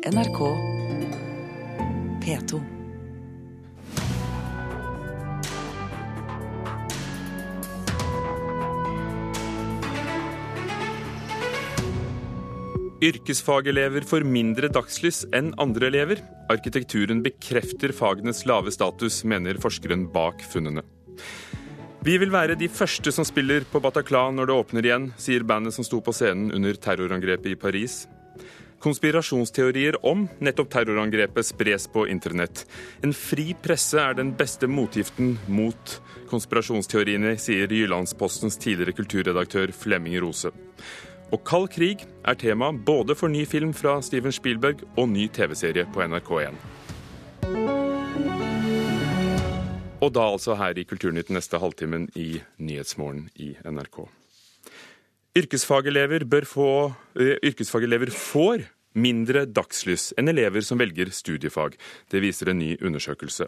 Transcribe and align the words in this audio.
NRK 0.00 0.38
P2. 2.24 2.60
Yrkesfagelever 13.00 14.00
får 14.00 14.24
mindre 14.24 14.70
dagslys 14.72 15.26
enn 15.36 15.50
andre 15.60 15.90
elever. 15.90 16.22
Arkitekturen 16.48 17.20
bekrefter 17.20 17.92
fagenes 17.92 18.46
lave 18.48 18.72
status, 18.72 19.20
mener 19.28 19.60
forskeren 19.60 20.06
bak 20.14 20.40
funnene. 20.48 20.80
Vi 22.00 22.14
vil 22.16 22.32
være 22.32 22.56
de 22.56 22.70
første 22.72 23.12
som 23.12 23.28
spiller 23.28 23.68
på 23.68 23.84
Bataclan 23.84 24.40
når 24.40 24.48
det 24.48 24.56
åpner 24.62 24.88
igjen, 24.88 25.10
sier 25.20 25.44
bandet 25.44 25.76
som 25.76 25.84
sto 25.84 26.00
på 26.00 26.16
scenen 26.16 26.48
under 26.56 26.80
terrorangrepet 26.80 27.52
i 27.52 27.60
Paris. 27.60 28.06
Konspirasjonsteorier 28.80 29.98
om 30.06 30.22
nettopp 30.40 30.70
terrorangrepet 30.72 31.46
spres 31.46 31.84
på 31.92 32.06
internett. 32.08 32.62
En 33.04 33.12
fri 33.12 33.52
presse 33.62 34.00
er 34.00 34.16
den 34.16 34.32
beste 34.36 34.68
motgiften 34.70 35.34
mot 35.52 35.98
konspirasjonsteoriene, 36.30 37.34
sier 37.36 37.68
Jyllandspostens 37.68 38.56
tidligere 38.56 38.96
kulturredaktør 38.96 39.74
Flemming 39.76 40.16
Rose. 40.24 40.52
Og 41.30 41.42
kald 41.46 41.68
krig 41.74 42.06
er 42.24 42.38
tema 42.40 42.70
både 42.72 43.14
for 43.14 43.28
ny 43.28 43.44
film 43.46 43.74
fra 43.76 43.98
Steven 44.02 44.32
Spielberg 44.32 44.80
og 44.96 45.10
ny 45.12 45.28
TV-serie 45.28 45.84
på 45.92 46.00
NRK1. 46.06 46.56
Og 50.00 50.08
da 50.16 50.24
altså 50.24 50.56
her 50.56 50.80
i 50.80 50.86
Kulturnytt 50.88 51.28
neste 51.28 51.60
halvtimen 51.60 52.08
i 52.16 52.40
Nyhetsmorgen 52.56 53.28
i 53.36 53.52
NRK. 53.68 54.19
Yrkesfagelever, 55.38 56.24
bør 56.26 56.44
få, 56.48 56.68
uh, 56.90 57.34
yrkesfagelever 57.46 58.10
får 58.10 58.64
mindre 58.98 59.44
dagslys 59.46 60.08
enn 60.18 60.32
elever 60.32 60.64
som 60.66 60.80
velger 60.80 61.12
studiefag. 61.14 61.76
Det 62.10 62.22
viser 62.24 62.50
en 62.50 62.58
ny 62.58 62.72
undersøkelse. 62.82 63.46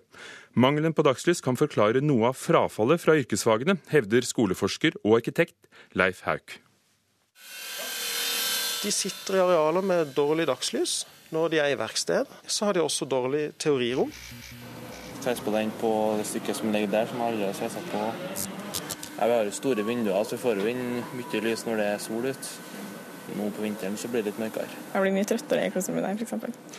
Mangelen 0.55 0.95
på 0.95 1.03
dagslys 1.03 1.43
kan 1.43 1.59
forklare 1.59 2.05
noe 2.05 2.31
av 2.31 2.39
frafallet 2.39 3.03
fra 3.03 3.17
yrkesfagene, 3.19 3.81
hevder 3.91 4.23
skoleforsker 4.23 5.01
og 5.03 5.19
arkitekt 5.19 5.67
Leif 5.99 6.23
Hauk. 6.29 6.61
De 8.83 8.91
sitter 8.95 9.39
i 9.39 9.43
arealer 9.43 9.83
med 9.83 10.15
dårlig 10.15 10.47
dagslys. 10.51 11.03
Når 11.35 11.51
de 11.51 11.63
er 11.65 11.73
i 11.73 11.79
verksted, 11.81 12.31
så 12.47 12.69
har 12.69 12.77
de 12.77 12.83
også 12.83 13.09
dårlig 13.09 13.53
teorirom. 13.59 14.11
Jeg 15.23 15.39
på 15.39 15.55
den 15.55 15.71
på 15.81 15.93
det 16.19 16.27
stykket 16.27 16.59
som 16.59 16.75
ligger 16.75 16.91
der, 16.91 17.07
som 17.07 17.23
alle 17.23 17.51
har 17.51 17.55
sett 17.55 17.91
på. 17.91 18.62
Ja, 19.23 19.27
vi 19.29 19.35
har 19.37 19.45
jo 19.47 19.53
store 19.55 19.83
vinduer, 19.87 20.25
så 20.27 20.35
vi 20.35 20.43
får 20.43 20.59
jo 20.59 20.65
inn 20.67 20.97
mye 21.15 21.41
lys 21.45 21.61
når 21.63 21.77
det 21.79 21.85
er 21.93 22.01
sol 22.03 22.25
ute. 22.27 22.49
Nå 23.39 23.45
på 23.55 23.63
vinteren 23.63 23.95
så 23.95 24.09
blir 24.11 24.25
det 24.25 24.33
litt 24.33 24.41
mørkere. 24.43 24.81
Jeg 24.91 25.05
blir 25.05 25.15
mye 25.15 25.29
trøttere 25.31 25.69
i 25.69 25.71
klasserommet 25.71 26.09
der, 26.09 26.17
f.eks. 26.19 26.73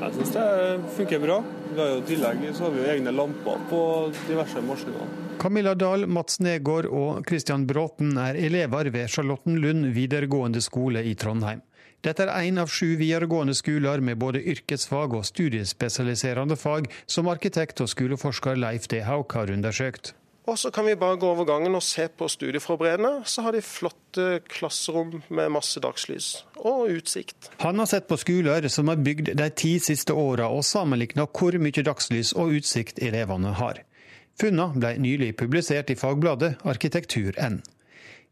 Jeg 0.00 0.16
syns 0.16 0.32
det 0.34 0.46
funker 0.96 1.22
bra. 1.22 1.36
Vi 1.68 1.78
har 1.78 1.92
jo 1.92 2.00
I 2.00 2.08
tillegg 2.08 2.42
så 2.58 2.66
har 2.66 2.74
vi 2.74 2.82
jo 2.82 2.88
egne 2.96 3.14
lamper 3.14 3.62
på 3.70 3.84
diverse 4.26 4.64
maskiner. 4.66 5.14
Camilla 5.38 5.76
Dahl, 5.78 6.08
Mats 6.10 6.42
Negård 6.42 6.90
og 6.90 7.22
Christian 7.30 7.68
Bråten 7.70 8.18
er 8.18 8.34
elever 8.34 8.90
ved 8.90 9.14
Charlottenlund 9.14 9.92
videregående 9.94 10.66
skole 10.66 11.06
i 11.06 11.14
Trondheim. 11.14 11.62
Dette 12.02 12.26
er 12.26 12.50
én 12.50 12.58
av 12.58 12.66
sju 12.66 12.96
videregående 12.98 13.54
skoler 13.54 14.02
med 14.02 14.18
både 14.18 14.42
yrkesfag 14.42 15.14
og 15.14 15.30
studiespesialiserende 15.30 16.58
fag, 16.58 16.90
som 17.06 17.30
arkitekt 17.30 17.86
og 17.86 17.94
skoleforsker 17.94 18.58
Leif 18.58 18.90
D. 18.90 19.04
Hauk 19.06 19.38
har 19.38 19.54
undersøkt. 19.54 20.16
Og 20.46 20.58
så 20.58 20.70
kan 20.70 20.86
vi 20.86 20.94
bare 20.94 21.18
gå 21.18 21.26
over 21.26 21.44
gangen 21.44 21.74
og 21.74 21.82
se 21.82 22.06
på 22.08 22.28
studieforberedende. 22.30 23.24
Så 23.26 23.42
har 23.42 23.56
de 23.56 23.62
flotte 23.66 24.40
klasserom 24.46 25.20
med 25.28 25.50
masse 25.50 25.82
dagslys 25.82 26.44
og 26.62 26.92
utsikt. 26.94 27.50
Han 27.64 27.82
har 27.82 27.90
sett 27.90 28.06
på 28.06 28.18
skoler 28.20 28.68
som 28.70 28.92
er 28.92 29.02
bygd 29.02 29.34
de 29.34 29.48
ti 29.50 29.76
siste 29.82 30.14
åra, 30.14 30.46
og 30.46 30.64
sammenligna 30.64 31.26
hvor 31.26 31.58
mye 31.58 31.86
dagslys 31.86 32.32
og 32.38 32.54
utsikt 32.60 33.02
elevene 33.02 33.56
har. 33.58 33.82
Funnene 34.36 34.78
ble 34.78 34.92
nylig 35.00 35.32
publisert 35.40 35.90
i 35.90 35.98
fagbladet 35.98 36.58
Arkitektur 36.62 37.32
Arkitektur.n. 37.32 37.62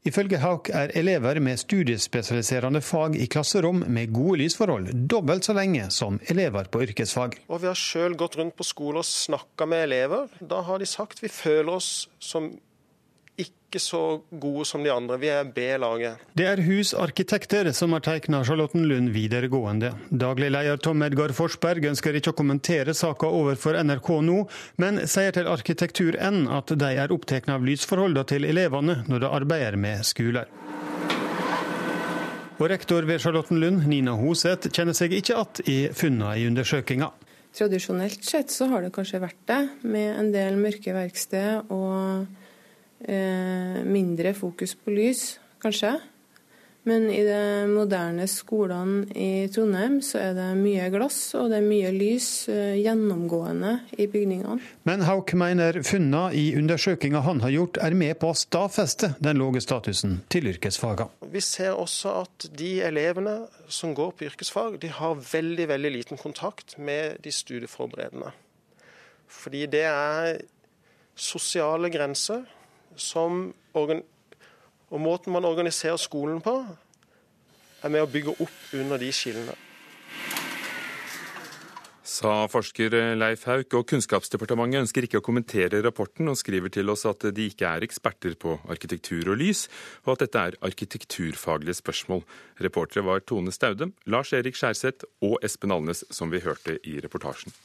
Ifølge 0.04 0.36
Hauk 0.36 0.68
er 0.68 0.90
elever 1.00 1.38
med 1.40 1.56
studiespesialiserende 1.62 2.82
fag 2.84 3.14
i 3.16 3.24
klasserom 3.32 3.78
med 3.88 4.10
gode 4.12 4.42
lysforhold 4.42 4.90
dobbelt 5.08 5.46
så 5.48 5.54
lenge 5.56 5.86
som 5.96 6.18
elever 6.28 6.68
på 6.68 6.82
yrkesfag. 6.84 7.38
Og 7.48 7.62
Vi 7.62 7.70
har 7.70 7.78
sjøl 7.78 8.12
gått 8.20 8.36
rundt 8.36 8.52
på 8.58 8.66
skoler 8.68 9.00
og 9.00 9.08
snakka 9.08 9.64
med 9.64 9.86
elever. 9.86 10.28
Da 10.44 10.60
har 10.66 10.82
de 10.82 10.90
sagt 10.90 11.24
vi 11.24 11.32
føler 11.32 11.72
oss 11.78 11.88
som 12.20 12.50
ikke 13.40 13.80
så 13.82 14.00
gode 14.30 14.64
som 14.68 14.84
de 14.84 14.92
andre. 14.92 15.18
Vi 15.18 15.30
er 15.32 15.48
B-laget. 15.54 16.20
Det 16.38 16.46
er 16.46 16.62
husarkitekter 16.62 17.72
som 17.74 17.94
har 17.96 18.04
tegna 18.06 18.44
Charlottenlund 18.46 19.10
videregående. 19.14 19.90
Daglig 20.10 20.52
leder 20.54 20.78
Tom 20.78 21.02
Edgar 21.02 21.34
Forsberg 21.34 21.88
ønsker 21.90 22.14
ikke 22.14 22.34
å 22.34 22.38
kommentere 22.38 22.94
saka 22.94 23.26
overfor 23.26 23.80
NRK 23.82 24.10
nå, 24.28 24.38
men 24.78 25.02
sier 25.10 25.34
til 25.34 25.50
Arkitektur-N 25.50 26.46
at 26.54 26.70
de 26.78 26.92
er 26.94 27.14
opptatt 27.14 27.50
av 27.50 27.66
lysforholdene 27.66 28.28
til 28.30 28.46
elevene 28.46 29.00
når 29.10 29.26
de 29.26 29.32
arbeider 29.40 29.80
med 29.80 30.06
skoler. 30.06 30.46
Og 32.62 32.68
rektor 32.70 33.02
ved 33.02 33.18
Charlottenlund, 33.18 33.82
Nina 33.90 34.14
Hoseth, 34.14 34.70
kjenner 34.70 34.94
seg 34.94 35.16
ikke 35.16 35.34
igjen 35.34 35.66
i 35.66 35.78
funnene 35.90 36.36
i 36.38 36.46
undersøkinga. 36.46 37.10
Tradisjonelt 37.54 38.22
sett 38.26 38.54
så 38.54 38.68
har 38.70 38.82
det 38.82 38.92
kanskje 38.94 39.20
vært 39.22 39.42
det, 39.50 39.60
med 39.82 40.14
en 40.18 40.30
del 40.34 40.56
mørke 40.58 40.94
verksted 40.94 41.70
og 41.74 42.26
mindre 43.04 44.32
fokus 44.36 44.72
på 44.80 44.94
lys, 44.94 45.22
kanskje. 45.60 45.94
Men 46.84 47.06
i 47.08 47.22
de 47.24 47.64
moderne 47.70 48.26
skolene 48.28 49.06
i 49.16 49.46
Trondheim 49.52 49.96
så 50.04 50.18
er 50.20 50.34
det 50.36 50.48
mye 50.58 50.90
glass 50.92 51.16
og 51.38 51.48
det 51.48 51.62
er 51.62 51.64
mye 51.64 51.92
lys 51.94 52.26
eh, 52.52 52.74
gjennomgående 52.76 53.70
i 53.96 54.04
bygningene. 54.12 54.58
Men 54.84 55.04
Hauk 55.08 55.32
mener 55.40 55.80
funnene 55.80 56.36
i 56.36 56.50
undersøkinga 56.58 57.22
han 57.24 57.40
har 57.40 57.54
gjort 57.54 57.80
er 57.86 57.96
med 57.96 58.18
på 58.20 58.34
å 58.34 58.36
stadfeste 58.36 59.14
den 59.16 59.40
lave 59.40 59.62
statusen 59.64 60.18
til 60.28 60.50
yrkesfagene. 60.52 61.08
Vi 61.32 61.40
ser 61.44 61.72
også 61.72 62.18
at 62.26 62.48
de 62.52 62.74
elevene 62.84 63.38
som 63.72 63.96
går 63.96 64.12
på 64.18 64.28
yrkesfag, 64.28 64.76
de 64.84 64.92
har 64.92 65.16
veldig, 65.16 65.70
veldig 65.72 65.94
liten 65.94 66.20
kontakt 66.20 66.76
med 66.76 67.16
de 67.24 67.32
studieforberedende. 67.32 68.34
Fordi 69.32 69.64
det 69.72 69.86
er 69.88 70.36
sosiale 71.16 71.88
grenser 71.88 72.44
som 72.96 73.52
og 73.74 75.00
måten 75.00 75.34
man 75.34 75.44
organiserer 75.44 75.98
skolen 75.98 76.40
på, 76.44 76.54
er 77.84 77.92
med 77.92 78.04
å 78.04 78.10
bygge 78.10 78.36
opp 78.38 78.74
under 78.78 79.00
de 79.00 79.10
skillene. 79.12 79.56
Sa 82.14 82.44
forsker 82.52 82.92
Leif 83.16 83.46
Hauk, 83.48 83.74
og 83.74 83.88
Kunnskapsdepartementet 83.90 84.84
ønsker 84.84 85.06
ikke 85.06 85.18
å 85.18 85.24
kommentere 85.24 85.80
rapporten, 85.82 86.28
og 86.30 86.36
skriver 86.38 86.70
til 86.70 86.92
oss 86.92 87.02
at 87.08 87.24
de 87.34 87.46
ikke 87.50 87.66
er 87.66 87.86
eksperter 87.86 88.36
på 88.38 88.58
arkitektur 88.70 89.32
og 89.32 89.40
lys, 89.40 89.64
og 90.04 90.14
at 90.14 90.26
dette 90.26 90.44
er 90.50 90.58
arkitekturfaglige 90.68 91.80
spørsmål. 91.80 92.22
Reportere 92.62 93.06
var 93.08 93.24
Tone 93.24 93.54
Staude, 93.56 93.90
Lars 94.06 94.34
Erik 94.36 94.60
Skjærseth 94.60 95.08
og 95.24 95.40
Espen 95.42 95.74
Alnes, 95.74 96.04
som 96.12 96.30
vi 96.30 96.44
hørte 96.44 96.76
i 96.86 97.00
reportasjen. 97.02 97.56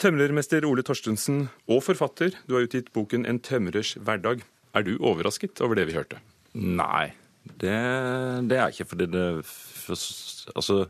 Tømrermester 0.00 0.64
Ole 0.66 0.86
Torstensen 0.86 1.48
og 1.68 1.84
forfatter, 1.84 2.34
du 2.48 2.56
har 2.56 2.64
utgitt 2.64 2.92
boken 2.94 3.26
'En 3.26 3.42
tømrers 3.42 3.94
hverdag'. 3.98 4.46
Er 4.74 4.86
du 4.86 4.96
overrasket 4.98 5.60
over 5.64 5.78
det 5.78 5.86
vi 5.90 5.96
hørte? 5.96 6.18
Nei, 6.54 7.12
det, 7.60 7.78
det 8.50 8.58
er 8.58 8.72
ikke 8.72 8.88
fordi 8.90 9.08
det 9.10 9.26
for, 9.46 9.98
Altså, 10.54 10.84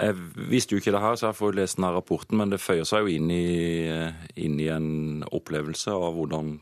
jeg 0.00 0.16
visste 0.50 0.74
jo 0.74 0.80
ikke 0.80 0.94
det 0.94 1.02
her, 1.02 1.18
så 1.18 1.28
jeg 1.28 1.38
får 1.38 1.56
lest 1.58 1.78
denne 1.78 1.92
rapporten, 1.92 2.38
men 2.40 2.52
det 2.52 2.60
føyer 2.62 2.86
seg 2.88 3.04
jo 3.04 3.14
inn 3.18 3.30
i, 3.34 3.92
inn 4.40 4.56
i 4.62 4.68
en 4.72 5.24
opplevelse 5.28 5.92
av 5.92 6.16
hvordan 6.16 6.54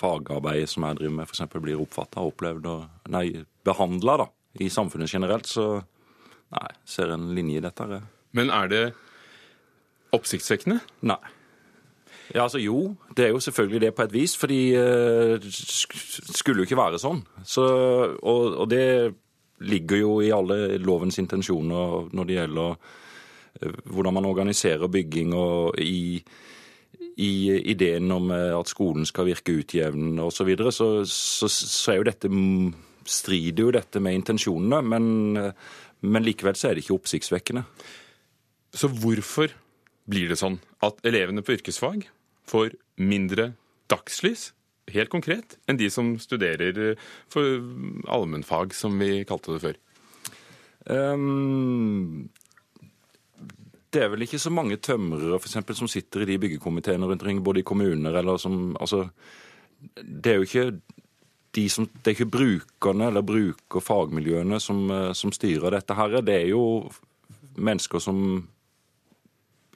fagarbeidet 0.00 0.70
som 0.72 0.86
jeg 0.86 1.00
driver 1.00 1.16
med, 1.18 1.28
f.eks. 1.28 1.58
blir 1.60 1.82
oppfatta 1.82 2.22
og 2.22 2.32
opplevd 2.32 2.68
og 2.70 3.10
Nei, 3.12 3.26
behandla, 3.66 4.30
i 4.62 4.70
samfunnet 4.72 5.12
generelt. 5.12 5.50
Så 5.50 5.82
nei, 6.54 6.70
ser 6.88 7.12
en 7.14 7.28
linje 7.36 7.60
i 7.60 7.64
dette. 7.64 8.00
Men 8.36 8.52
er 8.54 8.70
det 8.70 8.84
oppsiktsvekkende? 10.16 10.80
Nei. 11.06 11.20
Ja, 12.34 12.44
altså 12.44 12.58
Jo, 12.62 12.94
det 13.16 13.24
er 13.24 13.32
jo 13.34 13.40
selvfølgelig 13.40 13.80
det 13.80 13.94
på 13.94 14.02
et 14.02 14.12
vis, 14.12 14.36
eh, 14.44 15.38
det 15.42 15.52
skulle 16.36 16.62
jo 16.62 16.68
ikke 16.68 16.78
være 16.78 17.00
sånn. 17.02 17.24
Så, 17.44 17.64
og, 18.22 18.54
og 18.54 18.70
det 18.70 19.14
ligger 19.66 19.96
jo 19.96 20.12
i 20.22 20.30
alle 20.30 20.78
lovens 20.78 21.18
intensjoner 21.18 22.06
når 22.14 22.28
det 22.28 22.36
gjelder 22.36 22.76
eh, 23.60 23.80
hvordan 23.84 24.14
man 24.14 24.28
organiserer 24.30 24.86
bygging 24.86 25.34
og 25.34 25.80
i, 25.82 26.22
i 27.18 27.32
ideen 27.72 28.12
om 28.14 28.30
eh, 28.30 28.54
at 28.54 28.70
skolen 28.70 29.06
skal 29.06 29.26
virke 29.26 29.56
utjevnende 29.58 30.22
osv. 30.22 30.36
Så, 30.36 30.46
videre, 30.46 30.72
så, 30.72 30.88
så 31.04 31.50
så 31.50 31.98
jo 31.98 32.06
dette 32.06 32.30
strider 33.10 33.64
jo 33.64 33.74
dette 33.74 33.98
med 33.98 34.14
intensjonene, 34.20 34.80
men, 34.86 35.34
men 36.06 36.22
likevel 36.22 36.54
så 36.54 36.68
er 36.68 36.78
det 36.78 36.84
ikke 36.84 37.00
oppsiktsvekkende. 37.00 37.64
Så 38.70 38.86
hvorfor 39.02 39.50
blir 40.10 40.30
det 40.30 40.38
sånn 40.38 40.60
at 40.86 41.02
elevene 41.06 41.42
på 41.42 41.56
yrkesfag 41.58 42.06
får 42.50 42.74
mindre 43.00 43.52
dagslys, 43.90 44.50
helt 44.90 45.12
konkret, 45.12 45.56
enn 45.70 45.78
de 45.78 45.88
som 45.92 46.16
studerer 46.18 46.96
for 47.30 47.62
allmennfag, 48.10 48.74
som 48.74 48.98
vi 48.98 49.22
kalte 49.28 49.54
det 49.54 49.64
før? 49.64 49.80
Um, 50.90 52.30
det 53.92 54.04
er 54.04 54.10
vel 54.12 54.24
ikke 54.24 54.40
så 54.40 54.52
mange 54.54 54.78
tømrere 54.82 55.38
for 55.38 55.48
eksempel, 55.48 55.76
som 55.78 55.90
sitter 55.90 56.22
i 56.22 56.30
de 56.30 56.38
byggekomiteene 56.42 57.06
rundt 57.06 57.22
omkring, 57.22 57.42
både 57.44 57.62
i 57.62 57.66
kommuner 57.66 58.14
eller 58.20 58.38
som 58.38 58.76
altså, 58.80 59.08
Det 59.96 60.32
er 60.32 60.36
jo 60.36 60.42
ikke 60.46 60.80
de 61.54 61.68
som, 61.68 61.86
det 61.86 62.06
er 62.06 62.14
ikke 62.14 62.30
brukerne 62.30 63.08
eller 63.10 63.26
brukerfagmiljøene 63.26 64.60
som, 64.60 64.90
eh, 64.90 65.12
som 65.12 65.32
styrer 65.32 65.70
dette 65.74 65.94
her. 65.94 66.20
Det 66.22 66.34
er 66.34 66.48
jo 66.52 66.90
mennesker 67.56 67.98
som 67.98 68.48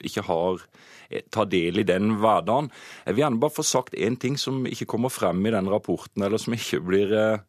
ikke 0.05 0.25
har 0.27 0.63
eh, 1.09 1.25
tar 1.33 1.49
del 1.51 1.81
i 1.81 1.87
den 1.87 2.17
hverdagen. 2.21 2.71
Jeg 3.05 3.15
vil 3.15 3.25
gjerne 3.25 3.41
bare 3.43 3.57
få 3.57 3.65
sagt 3.67 3.97
én 3.97 4.19
ting 4.21 4.39
som 4.41 4.63
ikke 4.69 4.89
kommer 4.95 5.13
frem 5.13 5.43
i 5.45 5.53
den 5.55 5.69
rapporten, 5.71 6.25
eller 6.25 6.41
som 6.41 6.55
ikke 6.57 6.81
blir, 6.85 7.13
eh, 7.13 7.45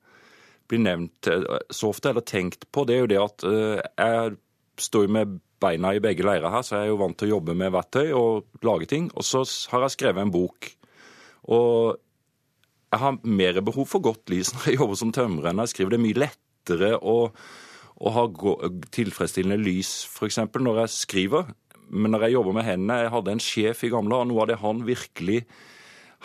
blir 0.71 0.83
nevnt 0.83 1.31
så 1.71 1.93
ofte 1.93 2.11
eller 2.11 2.27
tenkt 2.27 2.69
på. 2.73 2.87
Det 2.87 2.97
er 2.97 3.05
jo 3.05 3.13
det 3.13 3.23
at 3.23 3.45
jeg 3.47 4.39
står 4.83 5.13
med 5.13 5.39
beina 5.63 5.93
i 5.95 6.03
begge 6.05 6.25
leirer 6.27 6.53
her, 6.53 6.65
så 6.65 6.77
jeg 6.77 6.87
er 6.87 6.93
jo 6.93 7.01
vant 7.01 7.17
til 7.19 7.31
å 7.31 7.37
jobbe 7.37 7.57
med 7.57 7.73
verktøy 7.75 8.11
og 8.17 8.67
lage 8.67 8.89
ting. 8.91 9.09
Og 9.17 9.25
så 9.25 9.45
har 9.73 9.87
jeg 9.87 9.97
skrevet 9.97 10.25
en 10.25 10.35
bok. 10.35 10.69
Og 11.53 11.97
jeg 12.93 13.03
har 13.03 13.21
mer 13.23 13.61
behov 13.65 13.89
for 13.91 14.05
godt 14.05 14.33
lys 14.33 14.53
når 14.55 14.69
jeg 14.69 14.81
jobber 14.81 15.01
som 15.01 15.15
tømrer 15.15 15.53
enn 15.53 15.63
jeg 15.65 15.75
skriver. 15.75 15.95
Det 15.95 16.01
er 16.01 16.07
mye 16.07 16.23
lettere 16.25 16.91
å, 16.99 17.17
å 17.97 18.15
ha 18.17 18.27
tilfredsstillende 18.97 19.61
lys, 19.63 19.93
f.eks. 20.11 20.43
når 20.55 20.83
jeg 20.85 20.95
skriver. 20.97 21.55
Men 21.91 22.15
når 22.15 22.27
jeg 22.27 22.37
jobber 22.37 22.55
med 22.57 22.67
hendene 22.67 23.03
Jeg 23.05 23.13
hadde 23.15 23.33
en 23.37 23.43
sjef 23.43 23.83
i 23.87 23.91
gamle 23.93 24.15
dager, 24.15 24.29
noe 24.31 24.45
av 24.45 24.51
det 24.51 24.61
han 24.63 24.85
virkelig 24.87 25.41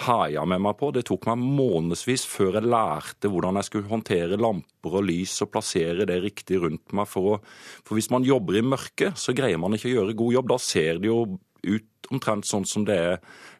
haia 0.05 0.45
med 0.47 0.61
meg 0.63 0.77
på. 0.79 0.89
Det 0.95 1.03
tok 1.07 1.27
meg 1.29 1.43
månedsvis 1.59 2.23
før 2.29 2.57
jeg 2.57 2.69
lærte 2.71 3.29
hvordan 3.29 3.59
jeg 3.59 3.67
skulle 3.67 3.91
håndtere 3.91 4.39
lamper 4.39 4.97
og 4.97 5.05
lys 5.05 5.35
og 5.43 5.51
plassere 5.53 6.07
det 6.09 6.21
riktig 6.23 6.61
rundt 6.63 6.95
meg. 6.95 7.09
For, 7.11 7.35
å, 7.35 7.85
for 7.85 7.99
hvis 7.99 8.11
man 8.13 8.25
jobber 8.25 8.57
i 8.57 8.65
mørket, 8.65 9.19
så 9.19 9.35
greier 9.37 9.61
man 9.61 9.75
ikke 9.77 9.91
å 9.91 9.95
gjøre 9.99 10.17
god 10.17 10.37
jobb. 10.37 10.51
Da 10.53 10.59
ser 10.63 11.01
det 11.01 11.11
jo 11.11 11.23
ut 11.61 11.87
omtrent 12.11 12.47
sånn 12.47 12.65
som 12.67 12.85
det 12.87 12.97
er 12.97 13.19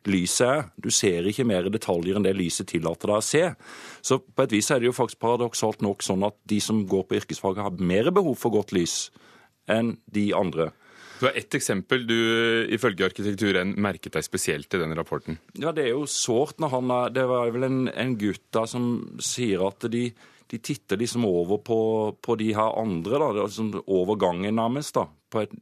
lyset 0.09 0.47
er. 0.47 0.63
Du 0.81 0.89
ser 0.93 1.27
ikke 1.29 1.45
mer 1.47 1.69
detaljer 1.71 2.17
enn 2.17 2.25
det 2.25 2.33
lyset 2.35 2.71
tillater 2.71 3.11
deg 3.11 3.21
å 3.21 3.25
se. 3.25 3.43
Så 4.03 4.19
på 4.25 4.45
et 4.45 4.55
vis 4.55 4.71
er 4.71 4.81
det 4.81 4.89
jo 4.89 4.97
faktisk 4.97 5.21
paradoksalt 5.21 5.85
nok 5.85 6.03
sånn 6.05 6.25
at 6.27 6.39
de 6.49 6.59
som 6.63 6.81
går 6.89 7.05
på 7.07 7.19
yrkesfag, 7.21 7.61
har 7.61 7.77
mer 7.79 8.11
behov 8.11 8.39
for 8.41 8.53
godt 8.55 8.73
lys 8.75 9.05
enn 9.71 9.95
de 10.11 10.31
andre. 10.35 10.71
Du 11.21 11.27
har 11.27 11.35
ett 11.37 11.53
eksempel 11.53 12.07
du 12.09 12.17
ifølge 12.73 13.05
Arkitektur1 13.05 13.75
merket 13.77 14.15
deg 14.17 14.25
spesielt 14.25 14.73
i 14.73 14.79
den 14.81 14.95
rapporten. 14.97 15.37
Ja, 15.53 15.69
Det 15.69 15.83
er 15.85 15.91
jo 15.93 16.07
sårt 16.09 16.57
når 16.57 16.73
han 16.73 16.93
Det 17.13 17.25
var 17.29 17.51
vel 17.53 17.67
en, 17.67 17.81
en 17.93 18.15
gutt 18.17 18.47
da 18.49 18.65
som 18.65 19.19
sier 19.21 19.61
at 19.67 19.85
de, 19.93 20.07
de 20.49 20.57
titter 20.57 20.97
liksom 20.97 21.27
over 21.29 21.61
på, 21.61 21.79
på, 22.17 22.39
de 22.41 22.49
her 22.57 22.73
andre, 22.81 23.21
da, 23.21 23.29
liksom 23.37 23.69
over 23.85 24.17
gangen 24.17 24.57
nærmest. 24.57 24.97
da. 24.97 25.05
Et, 25.43 25.53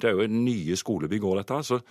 det 0.00 0.08
er 0.08 0.16
jo 0.16 0.30
nye 0.32 0.80
skolebygg 0.80 1.28
òg, 1.28 1.42
dette. 1.42 1.60
så 1.68 1.82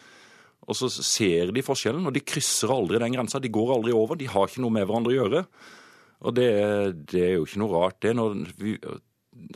og 0.63 0.77
så 0.79 0.87
ser 0.89 1.51
de 1.51 1.63
forskjellen, 1.65 2.05
og 2.07 2.13
de 2.15 2.23
krysser 2.23 2.71
aldri 2.71 2.99
den 3.01 3.15
grensa. 3.17 3.41
De 3.43 3.51
går 3.51 3.73
aldri 3.75 3.91
over. 3.95 4.15
De 4.15 4.29
har 4.31 4.47
ikke 4.47 4.63
noe 4.63 4.71
med 4.71 4.85
hverandre 4.87 5.11
å 5.11 5.17
gjøre. 5.17 5.41
Og 6.23 6.35
det, 6.37 6.51
det 7.11 7.19
er 7.19 7.33
jo 7.35 7.43
ikke 7.43 7.59
noe 7.59 7.73
rart, 7.73 7.97
det. 8.05 8.13
Når 8.15 8.37
Vi, 8.61 8.77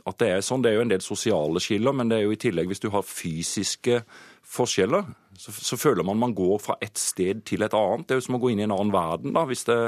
at 0.06 0.18
det 0.20 0.28
er 0.32 0.44
sånn. 0.44 0.64
Det 0.64 0.72
er 0.72 0.78
jo 0.78 0.86
en 0.86 0.92
del 0.92 1.04
sosiale 1.04 1.62
skiller, 1.62 1.94
men 1.96 2.10
det 2.10 2.18
er 2.18 2.26
jo 2.26 2.34
i 2.34 2.40
tillegg, 2.40 2.70
hvis 2.70 2.82
du 2.84 2.90
har 2.94 3.06
fysiske 3.06 4.02
forskjeller, 4.48 5.10
så, 5.38 5.52
så 5.52 5.76
føler 5.78 6.06
man 6.06 6.18
man 6.18 6.34
går 6.36 6.56
fra 6.62 6.78
et 6.84 6.98
sted 6.98 7.44
til 7.48 7.62
et 7.64 7.76
annet. 7.76 8.06
Det 8.08 8.16
er 8.16 8.22
jo 8.22 8.26
som 8.28 8.38
å 8.38 8.42
gå 8.42 8.52
inn 8.52 8.62
i 8.62 8.66
en 8.66 8.74
annen 8.74 8.94
verden 8.94 9.36
da, 9.36 9.44
det, 9.44 9.78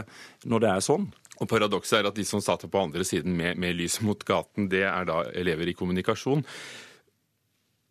når 0.44 0.64
det 0.64 0.70
er 0.70 0.84
sånn. 0.84 1.08
Og 1.40 1.48
Paradokset 1.48 1.98
er 2.00 2.10
at 2.10 2.18
de 2.18 2.26
som 2.28 2.42
satt 2.44 2.66
på 2.68 2.82
andre 2.82 3.04
siden 3.08 3.32
med, 3.36 3.56
med 3.60 3.78
lys 3.78 4.00
mot 4.04 4.20
gaten, 4.28 4.68
det 4.72 4.84
er 4.84 5.08
da 5.08 5.22
elever 5.32 5.72
i 5.72 5.76
kommunikasjon. 5.76 6.44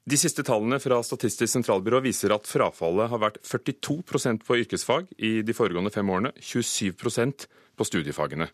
De 0.10 0.18
siste 0.18 0.46
tallene 0.46 0.80
fra 0.82 1.02
Statistisk 1.06 1.52
sentralbyrå 1.52 2.00
viser 2.06 2.34
at 2.34 2.48
frafallet 2.50 3.12
har 3.12 3.22
vært 3.22 3.42
42% 3.46 4.46
på 4.46 4.58
yrkesfag 4.64 5.10
i 5.18 5.40
de 5.46 5.54
foregående 5.58 5.94
fem 5.94 6.10
årene, 6.10 6.32
27% 6.38 7.46
på 7.78 7.88
studiefagene. 7.88 8.48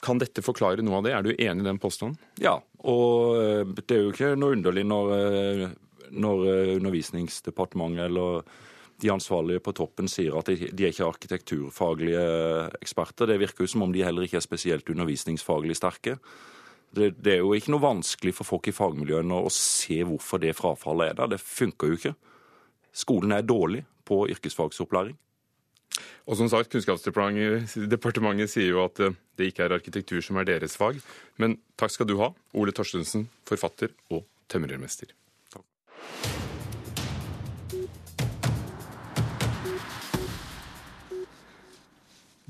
Kan 0.00 0.20
dette 0.20 0.42
forklare 0.44 0.84
noe 0.84 1.00
av 1.00 1.04
det? 1.04 1.12
Er 1.12 1.24
du 1.24 1.30
enig 1.34 1.64
i 1.64 1.68
den 1.68 1.80
påstanden? 1.80 2.16
Ja, 2.40 2.56
og 2.88 3.36
eh, 3.36 3.62
det 3.84 3.96
er 3.96 4.04
jo 4.06 4.12
ikke 4.14 4.34
noe 4.38 4.56
underlig 4.56 4.86
når, 4.88 5.14
eh, 5.16 5.64
når 6.16 6.44
eh, 6.48 6.74
Undervisningsdepartementet 6.78 8.06
eller 8.06 8.44
de 9.00 9.10
ansvarlige 9.12 9.62
på 9.64 9.74
toppen 9.76 10.08
sier 10.12 10.34
at 10.36 10.48
de, 10.48 10.68
er 10.68 10.90
ikke 10.92 11.08
arkitekturfaglige 11.08 12.24
eksperter. 12.80 13.28
Det 13.30 13.38
virker 13.40 13.64
jo 13.64 13.72
som 13.72 13.84
om 13.86 13.92
de 13.92 14.04
heller 14.04 14.26
ikke 14.26 14.40
er 14.40 14.44
spesielt 14.44 14.88
undervisningsfaglig 14.92 15.76
sterke. 15.78 16.18
Det, 16.90 17.14
det, 17.20 17.36
er 17.36 17.40
jo 17.44 17.54
ikke 17.56 17.72
noe 17.72 17.84
vanskelig 17.84 18.34
for 18.36 18.48
folk 18.48 18.68
i 18.68 18.74
fagmiljøene 18.76 19.40
å 19.40 19.52
se 19.54 20.02
hvorfor 20.04 20.42
det 20.42 20.56
frafallet 20.58 21.12
er 21.12 21.20
der. 21.20 21.32
Det 21.36 21.40
funker 21.40 21.92
jo 21.92 22.00
ikke. 22.00 22.14
Skolen 22.92 23.32
er 23.36 23.46
dårlig 23.46 23.84
på 24.08 24.24
yrkesfagsopplæring. 24.32 25.16
Og 26.26 26.38
som 26.38 26.50
sagt, 26.52 26.70
Kunnskapsdepartementet 26.72 28.52
sier 28.52 28.74
jo 28.74 28.84
at 28.84 29.00
eh, 29.02 29.16
det 29.38 29.50
ikke 29.50 29.66
er 29.66 29.76
arkitektur 29.78 30.22
som 30.24 30.40
er 30.40 30.48
deres 30.48 30.76
fag. 30.80 31.00
Men 31.40 31.58
takk 31.80 31.94
skal 31.94 32.10
du 32.10 32.18
ha, 32.22 32.32
Ole 32.56 32.74
Torstensen, 32.76 33.28
forfatter 33.48 33.94
og 34.12 34.26
tømrermester. 34.50 35.14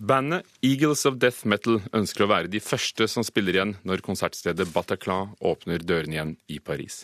Bandet 0.02 0.46
Eagles 0.62 1.04
of 1.04 1.18
Death 1.20 1.44
Metal 1.44 1.74
ønsker 1.92 2.24
å 2.24 2.28
være 2.30 2.48
de 2.48 2.56
første 2.64 3.04
som 3.04 3.20
spiller 3.20 3.58
igjen 3.58 3.74
når 3.84 4.00
konsertstedet 4.00 4.64
Bataclan 4.72 5.34
åpner 5.44 5.84
dørene 5.84 6.16
igjen 6.16 6.32
i 6.48 6.56
Paris. 6.56 7.02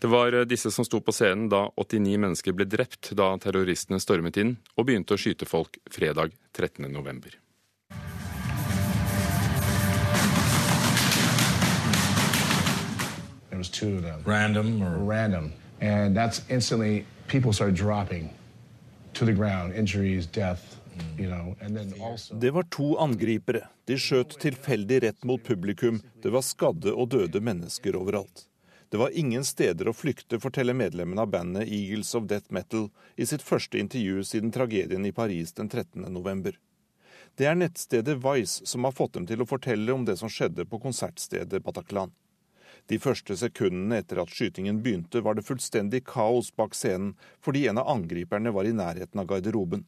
Det 0.00 0.08
var 0.08 0.32
eh, 0.32 0.46
disse 0.48 0.72
som 0.72 0.86
sto 0.88 1.02
på 1.04 1.12
scenen 1.12 1.50
da 1.52 1.66
89 1.76 2.16
mennesker 2.24 2.56
ble 2.56 2.64
drept 2.64 3.12
da 3.20 3.28
terroristene 3.36 4.00
stormet 4.00 4.40
inn 4.40 4.54
og 4.78 4.88
begynte 4.88 5.12
å 5.12 5.20
skyte 5.20 5.44
folk 5.44 5.76
fredag 5.92 6.32
13.11. 6.56 7.36
Random 14.24 14.80
or 14.82 15.04
random, 15.04 15.52
and 15.82 16.16
that's 16.16 16.40
instantly 16.48 17.04
people 17.28 17.52
start 17.52 17.74
dropping 17.74 18.30
to 19.12 19.26
the 19.26 19.34
ground, 19.34 19.74
injuries, 19.74 20.24
death. 20.24 20.81
Det 22.40 22.50
var 22.50 22.62
to 22.70 22.96
angripere. 23.00 23.66
De 23.84 23.98
skjøt 23.98 24.38
tilfeldig 24.42 25.02
rett 25.02 25.24
mot 25.24 25.42
publikum. 25.44 26.00
Det 26.22 26.32
var 26.34 26.44
skadde 26.46 26.92
og 26.92 27.12
døde 27.14 27.40
mennesker 27.40 27.96
overalt. 27.96 28.46
Det 28.92 29.00
var 29.00 29.14
ingen 29.16 29.44
steder 29.44 29.88
å 29.88 29.94
flykte, 29.96 30.36
forteller 30.36 30.76
medlemmene 30.76 31.24
av 31.24 31.30
bandet 31.32 31.70
Eagles 31.72 32.10
of 32.14 32.26
Death 32.28 32.52
Metal 32.52 32.90
i 33.16 33.24
sitt 33.24 33.40
første 33.42 33.80
intervju 33.80 34.24
siden 34.28 34.52
tragedien 34.52 35.06
i 35.08 35.14
Paris 35.16 35.54
den 35.56 35.70
13. 35.72 36.04
november. 36.12 36.58
Det 37.40 37.46
er 37.48 37.56
nettstedet 37.56 38.18
Vice 38.20 38.66
som 38.68 38.84
har 38.84 38.92
fått 38.92 39.14
dem 39.16 39.24
til 39.30 39.40
å 39.40 39.48
fortelle 39.48 39.94
om 39.94 40.04
det 40.04 40.18
som 40.20 40.28
skjedde 40.28 40.66
på 40.68 40.82
konsertstedet 40.82 41.62
Bataclan. 41.64 42.12
De 42.92 42.98
første 43.00 43.36
sekundene 43.40 44.02
etter 44.02 44.20
at 44.20 44.32
skytingen 44.34 44.82
begynte, 44.84 45.22
var 45.24 45.38
det 45.38 45.46
fullstendig 45.46 46.02
kaos 46.12 46.50
bak 46.52 46.76
scenen 46.76 47.14
fordi 47.40 47.64
en 47.70 47.80
av 47.80 47.88
angriperne 47.94 48.52
var 48.52 48.68
i 48.68 48.76
nærheten 48.76 49.22
av 49.22 49.30
garderoben. 49.32 49.86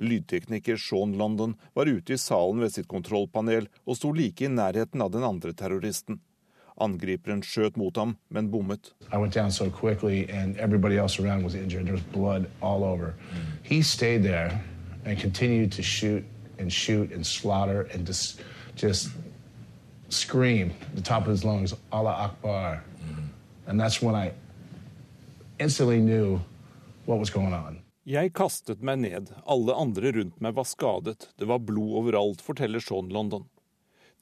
Lydtekniker 0.00 0.76
Sean 0.76 1.16
London 1.18 1.54
var 1.74 1.86
ute 1.86 2.14
i 2.14 2.20
salen 2.20 2.60
ved 2.60 2.74
sitt 2.74 2.88
kontrollpanel 2.88 3.68
og 3.86 3.96
sto 3.96 4.12
like 4.12 4.44
i 4.44 4.48
nærheten 4.52 5.02
av 5.02 5.12
den 5.14 5.24
andre 5.24 5.52
terroristen. 5.56 6.20
Angriperen 6.76 7.40
skjøt 7.40 7.78
mot 7.80 7.96
ham, 7.96 8.16
men 8.28 8.50
bommet. 8.52 8.92
So 9.50 9.70
quickly, 9.70 10.28
and 10.28 10.56
to 15.70 15.82
shoot 15.82 16.24
and 16.58 16.72
shoot 16.72 17.12
and 17.12 17.26
slaughter 17.26 17.82
and 17.94 18.06
just, 18.06 18.40
just 18.74 19.10
scream 20.08 20.72
the 20.94 21.00
top 21.00 21.22
of 21.22 21.28
his 21.28 21.44
lungs, 21.44 21.74
Allah 21.92 22.30
Akbar. 22.30 22.82
Mm. 23.02 23.28
And 23.66 23.80
that's 23.80 24.02
when 24.02 24.14
I 24.14 24.32
instantly 25.58 26.00
knew 26.00 26.40
what 27.06 27.18
was 27.18 27.30
going 27.30 27.54
on. 27.54 27.85
Jeg 28.06 28.36
kastet 28.38 28.84
meg 28.86 29.00
ned, 29.02 29.30
alle 29.50 29.74
andre 29.74 30.12
rundt 30.14 30.36
meg 30.38 30.52
var 30.54 30.66
skadet, 30.70 31.24
det 31.42 31.46
var 31.50 31.58
blod 31.66 31.96
overalt, 32.04 32.38
forteller 32.38 32.78
Sean 32.78 33.08
London. 33.10 33.48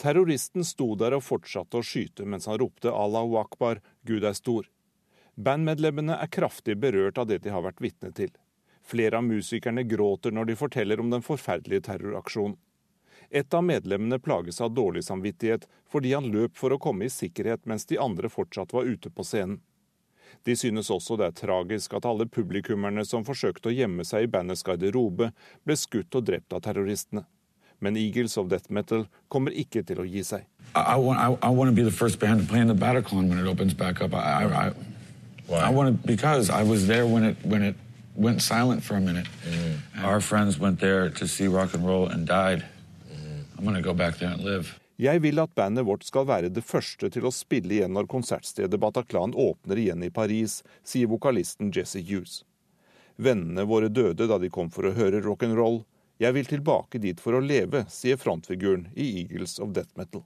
Terroristen 0.01 0.65
sto 0.65 0.95
der 0.97 1.13
og 1.19 1.27
fortsatte 1.27 1.77
å 1.77 1.85
skyte 1.85 2.25
mens 2.25 2.49
han 2.49 2.57
ropte 2.63 2.89
Allahu 2.89 3.37
akbar, 3.43 3.83
Gud 4.09 4.25
er 4.25 4.33
stor. 4.39 4.71
Bandmedlemmene 5.37 6.17
er 6.17 6.33
kraftig 6.33 6.79
berørt 6.81 7.21
av 7.21 7.29
det 7.29 7.43
de 7.45 7.53
har 7.53 7.67
vært 7.67 7.85
vitne 7.85 8.09
til. 8.17 8.33
Flere 8.81 9.21
av 9.21 9.29
musikerne 9.29 9.85
gråter 9.85 10.33
når 10.33 10.49
de 10.49 10.57
forteller 10.63 11.05
om 11.05 11.13
den 11.13 11.27
forferdelige 11.29 11.85
terroraksjonen. 11.91 12.57
Et 13.29 13.53
av 13.53 13.69
medlemmene 13.69 14.17
plages 14.17 14.65
av 14.65 14.73
dårlig 14.73 15.05
samvittighet 15.05 15.69
fordi 15.93 16.17
han 16.17 16.33
løp 16.33 16.57
for 16.57 16.73
å 16.73 16.81
komme 16.81 17.05
i 17.05 17.13
sikkerhet 17.13 17.69
mens 17.69 17.85
de 17.93 18.01
andre 18.01 18.33
fortsatt 18.33 18.73
var 18.73 18.89
ute 18.89 19.13
på 19.13 19.29
scenen. 19.29 19.61
De 20.47 20.57
synes 20.57 20.91
også 20.91 21.19
det 21.21 21.29
er 21.29 21.39
tragisk 21.39 21.95
at 21.95 22.09
alle 22.09 22.27
publikummerne 22.27 23.05
som 23.07 23.25
forsøkte 23.27 23.71
å 23.71 23.75
gjemme 23.75 24.05
seg 24.05 24.27
i 24.27 24.31
bandets 24.31 24.65
garderobe, 24.67 25.31
ble 25.65 25.77
skutt 25.79 26.15
og 26.15 26.27
drept 26.31 26.53
av 26.57 26.65
terroristene. 26.67 27.25
Men 27.81 27.97
Eagles 27.97 28.39
of 28.39 28.49
Death 28.49 28.73
Metal 28.73 29.07
kommer 29.29 29.53
ikke 29.53 29.83
til 29.85 30.01
å 30.01 30.09
gi 30.09 30.23
seg. 30.25 30.47
I 30.75 30.97
want, 30.97 31.21
I, 31.21 31.35
I 31.47 31.51
want 31.51 31.69
to 31.71 31.75
be 31.75 31.83
the 31.83 31.95
first 31.95 32.19
band 32.19 32.41
to 32.41 32.47
play 32.47 32.61
in 32.61 32.69
the 32.69 32.75
Bataclan 32.75 33.29
when 33.29 33.39
it 33.39 33.47
opens 33.47 33.75
back 33.75 34.01
up. 34.01 34.15
I, 34.15 34.45
I, 34.47 34.73
Why? 35.47 35.59
I 35.59 35.71
wanted 35.71 36.03
because 36.03 36.51
I 36.51 36.63
was 36.63 36.87
there 36.87 37.07
when 37.07 37.25
it 37.25 37.37
when 37.43 37.63
it 37.63 37.77
went 38.15 38.43
silent 38.43 38.83
for 38.83 38.97
a 38.97 39.01
minute. 39.01 39.27
Mm. 39.47 40.05
Our 40.05 40.21
friends 40.21 40.59
went 40.59 40.81
there 40.81 41.11
to 41.11 41.29
see 41.29 41.49
rock 41.49 41.75
and 41.75 41.87
roll 41.87 42.09
and 42.09 42.27
died. 42.27 42.65
Mm. 43.13 43.45
I'm 43.59 43.65
gonna 43.65 43.83
go 43.83 43.93
back 43.93 44.17
there 44.19 44.31
and 44.31 44.43
live. 44.43 44.79
Jeg 45.01 45.25
vil 45.25 45.41
at 45.43 45.55
bandet 45.59 45.87
vårt 45.89 46.05
skal 46.07 46.27
være 46.29 46.51
det 46.55 46.63
første 46.63 47.09
til 47.11 47.27
å 47.27 47.33
spille 47.35 47.81
igjen 47.81 47.97
når 47.97 48.07
konsertstedet 48.11 48.79
Bataclan 48.79 49.35
åpner 49.35 49.81
igjen 49.83 50.05
i 50.07 50.13
Paris, 50.15 50.61
sier 50.87 51.11
vokalisten 51.11 51.73
Jesse 51.75 52.03
Hughes. 52.03 52.45
Vennene 53.17 53.67
våre 53.67 53.91
døde 53.91 54.29
da 54.31 54.39
de 54.39 54.51
kom 54.55 54.71
for 54.75 54.87
å 54.87 54.95
høre 54.95 55.23
rock'n'roll. 55.25 55.83
Jeg 56.23 56.37
vil 56.37 56.47
tilbake 56.47 57.03
dit 57.03 57.19
for 57.19 57.35
å 57.35 57.43
leve, 57.43 57.87
sier 57.91 58.21
frontfiguren 58.21 58.87
i 58.95 59.11
Eagles 59.25 59.59
of 59.59 59.75
Death 59.75 59.99
Metal 59.99 60.23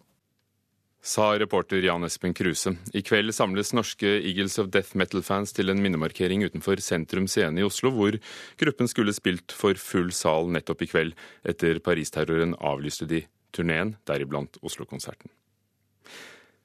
sa 1.08 1.38
reporter 1.38 1.82
Jan 1.82 2.04
Espen 2.04 2.34
Kruse. 2.34 2.74
I 2.92 3.02
kveld 3.02 3.32
samles 3.34 3.72
norske 3.72 4.08
Eagles 4.18 4.58
of 4.58 4.68
Death 4.74 4.96
Metal-fans 4.98 5.54
til 5.56 5.72
en 5.72 5.80
minnemarkering 5.82 6.44
utenfor 6.44 6.82
Sentrum 6.84 7.28
Scene 7.30 7.62
i 7.62 7.66
Oslo, 7.66 7.92
hvor 7.94 8.18
gruppen 8.60 8.90
skulle 8.90 9.14
spilt 9.16 9.54
for 9.54 9.78
full 9.80 10.12
sal 10.12 10.50
nettopp 10.52 10.84
i 10.84 10.90
kveld. 10.90 11.16
Etter 11.48 11.80
Paris-terroren 11.84 12.56
avlyste 12.58 13.08
de 13.08 13.24
turneen, 13.54 13.96
deriblant 14.08 14.60
Oslo-konserten. 14.62 15.30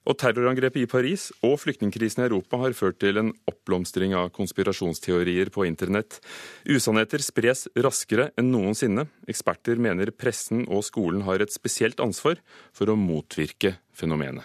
Og 0.04 0.18
terrorangrepet 0.20 0.82
i 0.82 0.88
Paris 0.90 1.30
og 1.44 1.56
flyktningkrisen 1.62 2.20
i 2.20 2.26
Europa 2.26 2.58
har 2.60 2.76
ført 2.76 2.98
til 3.00 3.16
en 3.20 3.30
oppblomstring 3.48 4.12
av 4.18 4.28
konspirasjonsteorier 4.36 5.48
på 5.54 5.64
internett. 5.64 6.18
Usannheter 6.68 7.24
spres 7.24 7.64
raskere 7.72 8.28
enn 8.36 8.50
noensinne. 8.52 9.06
Eksperter 9.30 9.80
mener 9.80 10.12
pressen 10.12 10.66
og 10.68 10.84
skolen 10.84 11.24
har 11.24 11.40
et 11.40 11.54
spesielt 11.56 12.04
ansvar 12.04 12.42
for 12.76 12.92
å 12.92 12.98
motvirke 13.00 13.78
fenomenet. 13.96 14.44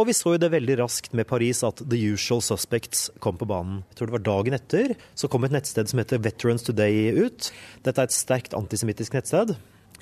Og 0.00 0.06
vi 0.08 0.14
så 0.16 0.36
jo 0.36 0.40
det 0.40 0.48
veldig 0.54 0.78
raskt 0.80 1.12
med 1.12 1.28
Paris 1.28 1.60
at 1.66 1.82
The 1.82 1.98
Usual 2.14 2.40
Suspects 2.40 3.10
kom 3.20 3.36
på 3.36 3.48
banen. 3.50 3.82
Jeg 3.90 3.98
tror 3.98 4.08
det 4.08 4.14
var 4.14 4.24
dagen 4.30 4.56
etter 4.56 4.94
så 5.18 5.28
kom 5.28 5.44
et 5.44 5.52
nettsted 5.52 5.90
som 5.90 6.00
heter 6.00 6.22
Veterans 6.22 6.64
Today 6.64 7.10
ut. 7.18 7.50
Dette 7.84 8.00
er 8.00 8.08
et 8.08 8.16
sterkt 8.16 8.56
antisemittisk 8.56 9.18
nettsted. 9.18 9.52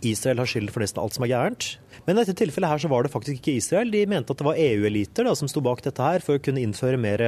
Israel 0.07 0.43
har 0.43 0.49
skyld 0.51 0.73
for 0.73 0.85
nesten 0.85 1.03
alt 1.03 1.17
som 1.17 1.27
er 1.27 1.33
gærent. 1.33 1.69
Men 2.07 2.17
i 2.17 2.23
dette 2.23 2.39
tilfellet 2.41 2.73
her 2.73 2.83
så 2.83 2.91
var 2.93 3.05
det 3.05 3.13
faktisk 3.13 3.41
ikke 3.41 3.59
Israel. 3.61 3.93
De 3.93 4.07
mente 4.09 4.33
at 4.33 4.41
det 4.41 4.47
var 4.47 4.61
EU-eliter 4.61 5.29
som 5.37 5.51
sto 5.51 5.63
bak 5.65 5.83
dette 5.85 6.03
her 6.03 6.25
for 6.25 6.39
å 6.39 6.43
kunne 6.43 6.63
innføre 6.63 7.01
mer 7.01 7.25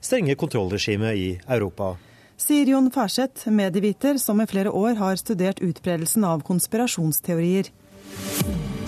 strenge 0.00 0.36
kontrollregime 0.40 1.14
i 1.16 1.28
Europa. 1.48 1.94
Sier 2.40 2.70
Jon 2.72 2.88
Færseth, 2.92 3.50
medieviter 3.52 4.16
som 4.16 4.40
i 4.40 4.46
flere 4.48 4.72
år 4.72 4.96
har 4.96 5.18
studert 5.20 5.60
utbredelsen 5.60 6.24
av 6.24 6.40
konspirasjonsteorier. 6.46 7.68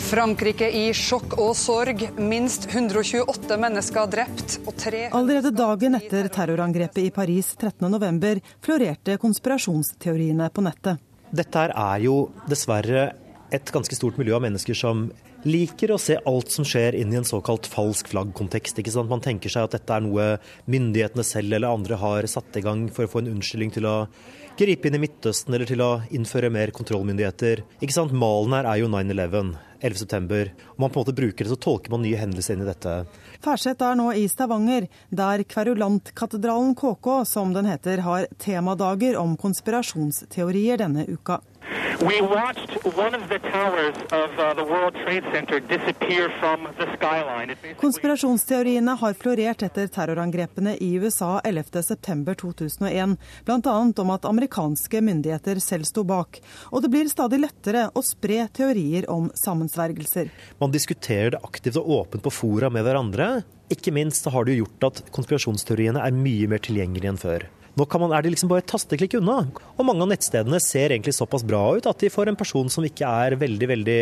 Frankrike 0.03 0.67
i 0.77 0.87
sjokk 0.97 1.37
og 1.41 1.53
sorg. 1.57 2.03
Minst 2.17 2.67
128 2.71 3.59
mennesker 3.61 4.09
drept 4.12 4.59
og 4.65 4.75
tre 4.81 5.07
Allerede 5.12 5.53
dagen 5.57 5.97
etter 5.97 6.29
terrorangrepet 6.33 7.05
i 7.05 7.12
Paris 7.15 7.53
13.11 7.61 8.41
florerte 8.65 9.17
konspirasjonsteoriene 9.21 10.49
på 10.53 10.65
nettet. 10.65 11.01
Dette 11.33 11.69
er 11.69 12.03
jo 12.05 12.17
dessverre 12.49 13.07
et 13.53 13.73
ganske 13.75 13.97
stort 13.97 14.19
miljø 14.21 14.37
av 14.39 14.45
mennesker 14.47 14.77
som 14.77 15.07
liker 15.45 15.93
å 15.93 16.01
se 16.01 16.17
alt 16.29 16.53
som 16.55 16.67
skjer 16.67 16.97
inn 16.97 17.13
i 17.13 17.19
en 17.19 17.27
såkalt 17.29 17.67
falsk 17.69 18.13
flagg-kontekst. 18.13 18.79
ikke 18.79 18.95
sant? 18.95 19.11
Man 19.11 19.25
tenker 19.25 19.53
seg 19.53 19.67
at 19.67 19.77
dette 19.77 19.97
er 19.97 20.05
noe 20.05 20.29
myndighetene 20.71 21.27
selv 21.27 21.53
eller 21.53 21.75
andre 21.75 21.99
har 22.01 22.29
satt 22.31 22.57
i 22.57 22.65
gang 22.65 22.87
for 22.89 23.05
å 23.05 23.13
få 23.13 23.23
en 23.23 23.35
unnskyldning 23.35 23.75
til 23.75 23.89
å 23.91 23.97
gripe 24.59 24.89
inn 24.89 24.97
i 24.97 25.03
Midtøsten 25.03 25.55
eller 25.55 25.69
til 25.69 25.83
å 25.85 25.91
innføre 26.15 26.53
mer 26.53 26.73
kontrollmyndigheter. 26.77 27.65
Ikke 27.83 27.97
sant? 27.97 28.15
Malen 28.17 28.57
her 28.57 28.71
er 28.71 28.83
jo 28.83 28.91
9-11. 28.93 29.53
11.9. 29.83 30.51
Om 30.77 30.85
man 30.85 30.91
på 30.91 31.01
en 31.01 31.03
måte 31.03 31.17
bruker 31.17 31.45
det, 31.45 31.51
så 31.51 31.59
tolker 31.59 31.91
man 31.91 32.05
nye 32.05 32.19
hendelser 32.21 32.55
inn 32.55 32.63
i 32.63 32.69
dette. 32.69 32.93
Færseth 33.43 33.83
er 33.83 33.97
nå 33.99 34.13
i 34.15 34.29
Stavanger, 34.31 34.87
der 35.11 35.43
Kverulantkatedralen 35.43 36.77
KK, 36.79 37.09
som 37.27 37.51
den 37.57 37.67
heter, 37.67 38.05
har 38.07 38.29
temadager 38.39 39.19
om 39.19 39.35
konspirasjonsteorier 39.41 40.85
denne 40.85 41.09
uka. 41.11 41.41
We 42.01 42.21
watched 42.21 42.85
one 42.85 43.15
of 43.15 43.29
the 43.29 43.39
towers 43.39 43.97
of 44.11 44.31
uh, 44.39 44.55
the 44.55 44.65
World 44.65 44.95
Trade 45.05 45.25
Center 45.33 45.61
disappear 45.61 46.31
from 46.41 46.69
the 46.79 46.87
skyline. 46.97 47.57
Konspirasjonsteoriene 47.81 48.91
har 48.91 49.15
florert 49.15 49.63
etter 49.63 49.87
terrorangrepene 49.87 50.77
i 50.77 50.95
USA 50.95 51.41
11.9.2001, 51.45 53.17
bl.a. 53.45 53.93
om 54.03 54.11
at 54.11 54.25
amerikanske 54.25 55.01
myndigheter 55.01 55.59
selv 55.61 55.85
sto 55.85 56.05
bak. 56.05 56.41
Og 56.71 56.83
det 56.83 56.91
blir 56.93 57.09
stadig 57.13 57.43
lettere 57.45 57.89
å 57.95 58.03
spre 58.03 58.47
teorier 58.49 59.11
om 59.11 59.31
sammensvergelser. 59.45 60.31
Man 60.59 60.73
diskuterer 60.75 61.37
det 61.37 61.43
aktivt 61.43 61.81
og 61.83 61.91
åpent 62.01 62.25
på 62.25 62.35
fora 62.35 62.71
med 62.71 62.87
hverandre. 62.87 63.43
Ikke 63.73 63.93
minst 63.95 64.27
har 64.29 64.45
det 64.49 64.61
gjort 64.61 64.89
at 64.91 65.05
konspirasjonsteoriene 65.13 66.01
er 66.03 66.15
mye 66.17 66.49
mer 66.51 66.63
tilgjengelige 66.63 67.13
enn 67.15 67.21
før. 67.21 67.51
Nå 67.73 67.87
man, 68.02 68.12
er 68.12 68.25
de 68.25 68.33
liksom 68.35 68.50
bare 68.50 68.61
et 68.61 68.69
tasteklikk 68.69 69.14
unna. 69.17 69.38
Og 69.79 69.87
mange 69.88 70.05
av 70.05 70.11
nettstedene 70.11 70.59
ser 70.61 70.93
egentlig 70.93 71.14
såpass 71.17 71.45
bra 71.47 71.61
ut 71.79 71.87
at 71.88 72.02
de 72.02 72.11
får 72.12 72.29
en 72.29 72.37
person 72.37 72.69
som 72.73 72.85
ikke 72.85 73.09
er 73.09 73.38
veldig 73.41 73.69
veldig 73.71 73.99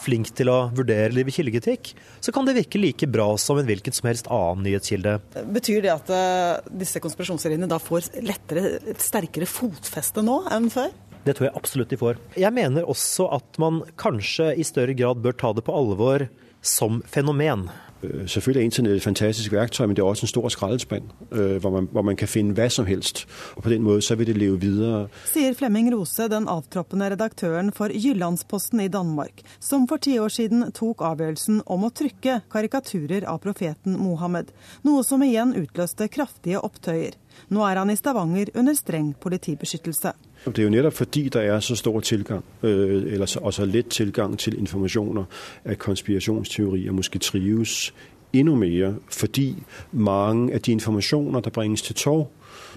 flink 0.00 0.28
til 0.36 0.50
å 0.52 0.58
vurdere 0.76 1.14
livet 1.14 1.38
kildekritikk, 1.38 1.94
så 2.20 2.34
kan 2.34 2.44
det 2.44 2.56
virke 2.58 2.80
like 2.82 3.08
bra 3.08 3.30
som 3.40 3.60
en 3.60 3.68
hvilken 3.68 3.96
som 3.96 4.10
helst 4.10 4.28
annen 4.28 4.66
nyhetskilde. 4.68 5.16
Betyr 5.56 5.80
det 5.86 5.94
at 5.94 6.12
uh, 6.12 6.60
disse 6.68 7.00
konspirasjonsseriene 7.00 7.70
da 7.70 7.80
får 7.80 8.12
lettere, 8.24 8.76
et 8.92 9.00
sterkere 9.00 9.48
fotfeste 9.48 10.24
nå 10.24 10.42
enn 10.52 10.68
før? 10.74 10.92
Det 11.24 11.32
tror 11.38 11.48
jeg 11.48 11.56
absolutt 11.56 11.92
de 11.94 12.00
får. 12.00 12.20
Jeg 12.36 12.52
mener 12.52 12.84
også 12.84 13.30
at 13.32 13.56
man 13.62 13.80
kanskje 14.00 14.52
i 14.60 14.66
større 14.68 14.92
grad 14.98 15.24
bør 15.24 15.36
ta 15.40 15.54
det 15.56 15.64
på 15.64 15.72
alvor 15.72 16.26
som 16.64 17.00
fenomen. 17.08 17.70
Øh, 18.04 18.28
selvfølgelig 18.28 18.60
er 18.60 18.64
internettet 18.64 18.96
et 18.96 19.02
fantastisk 19.02 19.52
verktøy, 19.52 19.86
men 19.86 19.96
det 19.96 20.02
er 20.02 20.06
også 20.06 20.24
en 20.24 20.28
stor 20.28 20.48
skraldespand, 20.48 21.02
øh, 21.32 21.56
hvor 21.56 21.70
man, 21.70 21.88
hvor 21.92 22.02
man 22.02 22.16
kan 22.16 22.28
finne 22.28 22.54
hva 22.54 22.68
som 22.68 22.86
helst. 22.86 23.26
Og 23.56 23.62
På 23.62 23.70
den 23.70 23.82
måten 23.82 24.02
så 24.02 24.14
vil 24.14 24.26
det 24.26 24.36
leve 24.36 24.60
videre. 24.60 25.08
Sier 25.32 25.54
Flemming 25.54 25.94
Rose, 25.94 26.28
den 26.28 26.48
avtroppende 26.48 27.10
redaktøren 27.10 27.72
for 27.72 27.88
Jyllandsposten 27.94 28.80
i 28.80 28.88
Danmark, 28.88 29.42
som 29.60 29.88
for 29.88 29.96
ti 29.96 30.18
år 30.18 30.28
siden 30.28 30.72
tok 30.72 31.00
avgjørelsen 31.00 31.62
om 31.66 31.84
å 31.84 31.92
trykke 31.94 32.40
karikaturer 32.52 33.26
av 33.28 33.40
profeten 33.44 33.98
Mohammed, 33.98 34.52
noe 34.84 35.04
som 35.04 35.22
igjen 35.22 35.54
utløste 35.56 36.08
kraftige 36.08 36.60
opptøyer. 36.60 37.16
Nå 37.50 37.64
er 37.66 37.80
han 37.80 37.90
i 37.90 37.96
Stavanger 37.98 38.52
under 38.54 38.76
streng 38.78 39.14
politibeskyttelse. 39.20 40.14
Det 40.46 40.58
er 40.58 40.62
jo 40.62 40.70
nettopp 40.70 40.94
fordi 40.94 41.28
der 41.28 41.40
er 41.40 41.60
så 41.60 41.76
stor 41.76 42.00
tilgang, 42.00 42.44
øh, 42.62 43.12
eller 43.12 43.26
så, 43.26 43.50
så 43.50 43.64
lett 43.64 43.88
tilgang 43.90 44.38
til 44.38 44.58
informasjoner, 44.58 45.24
at 45.64 45.78
konspirasjonsteorier 45.78 46.92
måske 46.92 47.18
trives 47.18 47.94
endnu 48.32 48.56
mer. 48.56 48.94
Fordi 49.08 49.62
mange 49.92 50.54
av 50.54 50.60
de 50.60 50.72
informasjoner 50.72 51.40
der 51.40 51.50
bringes 51.50 51.82
til 51.82 51.94
torv, 51.94 52.28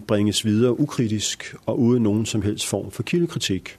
bringes 0.07 0.45
videre 0.45 0.79
ukritisk 0.79 1.55
og 1.65 1.79
uten 1.79 2.03
noen 2.03 2.25
som 2.25 2.41
helst 2.41 2.67
form 2.67 2.91
for 2.91 3.03
kildekritikk. 3.03 3.77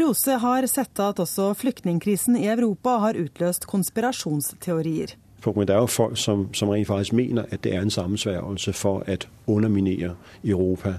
Rose 0.00 0.38
har 0.38 0.66
sett 0.70 1.00
at 1.02 1.18
også 1.18 1.52
flyktningkrisen 1.58 2.36
i 2.38 2.46
Europa 2.48 2.98
har 3.02 3.18
utløst 3.18 3.66
konspirasjonsteorier. 3.66 5.16
Men 5.46 5.68
det 5.68 5.70
er 5.70 5.78
jo 5.78 5.86
folk 5.86 6.16
som, 6.16 6.54
som 6.54 6.68
rent 6.68 6.86
faktisk 6.86 7.12
mener 7.12 7.44
at 7.50 7.64
det 7.64 7.74
er 7.74 7.80
en 7.80 7.90
sammensværgelse 7.90 8.72
for 8.72 9.04
å 9.08 9.16
underminere 9.46 10.14
Europa. 10.44 10.94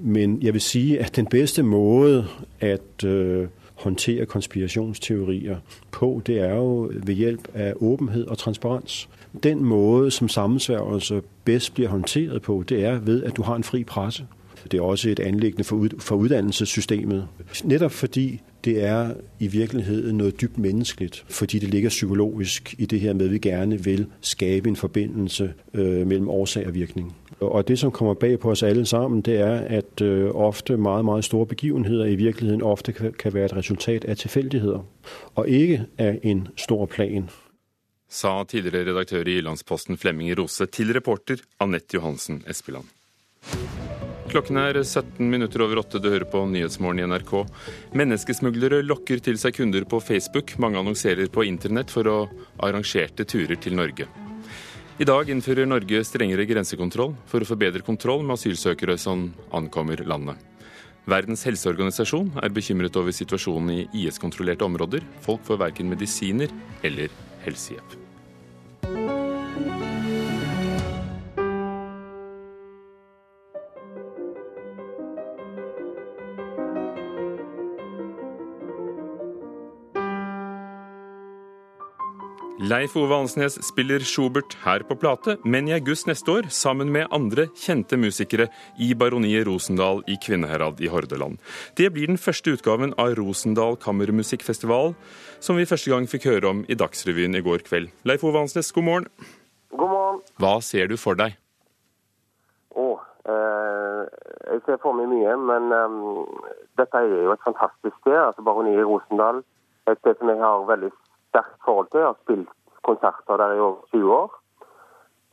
Men 0.00 0.38
jeg 0.42 0.52
vil 0.52 0.60
si 0.60 0.96
at 0.96 1.16
den 1.16 1.26
beste 1.26 1.62
måte 1.62 2.26
å 2.62 3.06
øh, 3.06 3.48
håndtere 3.74 4.26
konspirasjonsteorier 4.26 5.56
på, 5.90 6.22
det 6.26 6.38
er 6.40 6.54
jo 6.54 6.90
ved 7.02 7.14
hjelp 7.14 7.48
av 7.54 7.72
åpenhet 7.80 8.24
og 8.24 8.38
transparens. 8.38 9.08
Den 9.42 9.64
måte 9.64 10.10
som 10.10 10.28
sammensværgelse 10.28 11.22
best 11.44 11.74
blir 11.74 11.88
håndteret 11.88 12.42
på, 12.42 12.64
det 12.68 12.84
er 12.84 12.98
ved 12.98 13.22
at 13.22 13.36
du 13.36 13.42
har 13.42 13.56
en 13.56 13.64
fri 13.64 13.84
presse. 13.84 14.26
Det 14.70 14.78
er 14.78 14.82
også 14.82 15.10
et 15.10 15.20
anliggende 15.20 15.64
for, 15.64 15.88
for 15.98 16.16
utdannelsessystemet. 16.16 17.26
Nettopp 17.64 17.92
fordi 17.92 18.40
det 18.64 18.84
er 18.84 19.14
i 19.38 19.46
virkeligheten 19.46 20.18
noe 20.18 20.30
dypt 20.30 20.58
menneskelig, 20.58 21.10
fordi 21.28 21.58
det 21.58 21.68
ligger 21.68 21.88
psykologisk 21.88 22.74
i 22.78 22.86
det 22.86 23.00
her 23.00 23.12
med 23.12 23.26
at 23.26 23.32
vi 23.32 23.38
gjerne 23.38 23.84
vil 23.84 24.06
skape 24.20 24.68
en 24.68 24.76
forbindelse 24.76 25.52
øh, 25.74 26.06
mellom 26.06 26.28
årsak 26.28 26.66
og 26.66 26.74
virkning. 26.74 27.16
Og 27.40 27.68
det 27.68 27.78
som 27.78 27.90
kommer 27.90 28.14
bag 28.14 28.38
på 28.40 28.50
oss 28.50 28.62
alle 28.62 28.86
sammen, 28.86 29.20
det 29.20 29.40
er 29.40 29.54
at 29.54 30.02
øh, 30.02 30.30
ofte 30.34 30.76
meget, 30.76 31.04
meget 31.04 31.24
store 31.24 31.46
begivenheter 31.46 32.04
i 32.04 32.14
virkeligheten 32.14 32.62
ofte 32.62 32.92
kan, 32.92 33.34
være 33.34 33.44
et 33.44 33.56
resultat 33.56 34.04
av 34.04 34.14
tilfeldigheter, 34.14 34.86
og 35.34 35.48
ikke 35.48 35.84
av 35.98 36.14
en 36.22 36.48
stor 36.56 36.86
plan. 36.86 37.30
Sa 38.08 38.44
tidligere 38.44 38.90
redaktør 38.90 39.26
i 39.26 39.34
Jyllandsposten 39.34 39.98
Flemming 39.98 40.38
Rose 40.38 40.66
til 40.66 40.92
reporter 40.94 41.36
Anette 41.60 41.94
Johansen 41.94 42.44
Espeland. 42.46 42.84
Klokken 44.34 44.56
er 44.58 44.80
17 44.82 45.28
minutter 45.30 45.62
over 45.62 45.78
åtte. 45.78 46.00
Du 46.02 46.08
hører 46.10 46.26
på 46.26 46.40
Nyhetsmorgen 46.50 47.04
i 47.04 47.06
NRK. 47.06 47.36
Menneskesmuglere 47.94 48.80
lokker 48.82 49.22
til 49.22 49.38
seg 49.38 49.54
kunder 49.54 49.86
på 49.86 50.00
Facebook. 50.02 50.56
Mange 50.58 50.80
annonserer 50.80 51.30
på 51.30 51.44
internett 51.46 51.94
for 51.94 52.10
å 52.10 52.16
arrangerte 52.58 53.22
turer 53.30 53.54
til 53.62 53.78
Norge. 53.78 54.08
I 54.98 55.06
dag 55.06 55.30
innfører 55.30 55.70
Norge 55.70 56.02
strengere 56.02 56.48
grensekontroll 56.50 57.14
for 57.30 57.46
å 57.46 57.46
få 57.46 57.54
bedre 57.62 57.86
kontroll 57.86 58.26
med 58.26 58.34
asylsøkere 58.34 58.98
som 58.98 59.28
ankommer 59.54 60.02
landet. 60.02 60.42
Verdens 61.06 61.46
helseorganisasjon 61.46 62.34
er 62.42 62.58
bekymret 62.58 62.98
over 62.98 63.14
situasjonen 63.14 63.76
i 63.76 63.82
IS-kontrollerte 64.02 64.66
områder. 64.66 65.06
Folk 65.22 65.46
får 65.46 65.62
verken 65.68 65.94
medisiner 65.94 66.50
eller 66.82 67.14
helsehjelp. 67.46 68.00
Leif 82.64 82.94
Ove 82.96 83.12
Ansnes 83.12 83.58
spiller 83.66 84.00
Schubert 84.08 84.54
her 84.62 84.80
på 84.88 84.94
plate, 84.96 85.34
men 85.44 85.66
i 85.68 85.74
august 85.76 86.06
neste 86.08 86.30
år 86.32 86.46
sammen 86.54 86.88
med 86.94 87.10
andre 87.12 87.44
kjente 87.60 87.98
musikere 88.00 88.46
i 88.80 88.94
Baroniet 88.96 89.44
Rosendal 89.44 90.00
i 90.08 90.16
Kvinnherad 90.16 90.80
i 90.80 90.88
Hordaland. 90.88 91.36
Det 91.76 91.90
blir 91.92 92.08
den 92.08 92.16
første 92.16 92.54
utgaven 92.56 92.94
av 92.96 93.18
Rosendal 93.18 93.76
kammermusikkfestival, 93.84 94.94
som 95.44 95.60
vi 95.60 95.68
første 95.68 95.92
gang 95.92 96.08
fikk 96.08 96.30
høre 96.30 96.54
om 96.54 96.64
i 96.64 96.78
Dagsrevyen 96.80 97.36
i 97.36 97.44
går 97.44 97.66
kveld. 97.68 97.92
Leif 98.08 98.24
Ove 98.24 98.46
Ansnes, 98.46 98.72
god 98.72 98.88
morgen. 98.88 99.12
God 99.76 99.92
morgen. 99.92 100.24
Hva 100.40 100.56
ser 100.64 100.88
du 100.88 100.96
for 100.96 101.20
deg? 101.20 101.36
Å, 102.72 102.90
eh, 103.28 104.02
jeg 104.54 104.64
ser 104.64 104.80
for 104.80 104.96
meg 104.96 105.12
mye, 105.12 105.36
men 105.52 105.68
eh, 105.82 106.02
dette 106.80 106.96
er 106.96 107.12
jo 107.12 107.36
et 107.36 107.44
fantastisk 107.44 107.98
sted. 108.00 108.16
altså 108.16 108.40
Baroniet 108.40 108.86
Rosendal. 108.88 109.44
Et 109.84 110.00
sted 110.00 110.16
som 110.16 110.32
jeg 110.32 110.40
har 110.40 110.64
veldig 110.64 110.94
sterkt 111.34 111.58
forhold 111.66 111.90
til. 111.90 112.04
Jeg 112.04 112.12
har 112.12 112.20
spilt 112.22 112.50
konserter 112.86 113.40
der 113.42 113.56
i 113.56 113.62
over 113.66 113.80
20 113.92 114.18
år. 114.22 114.34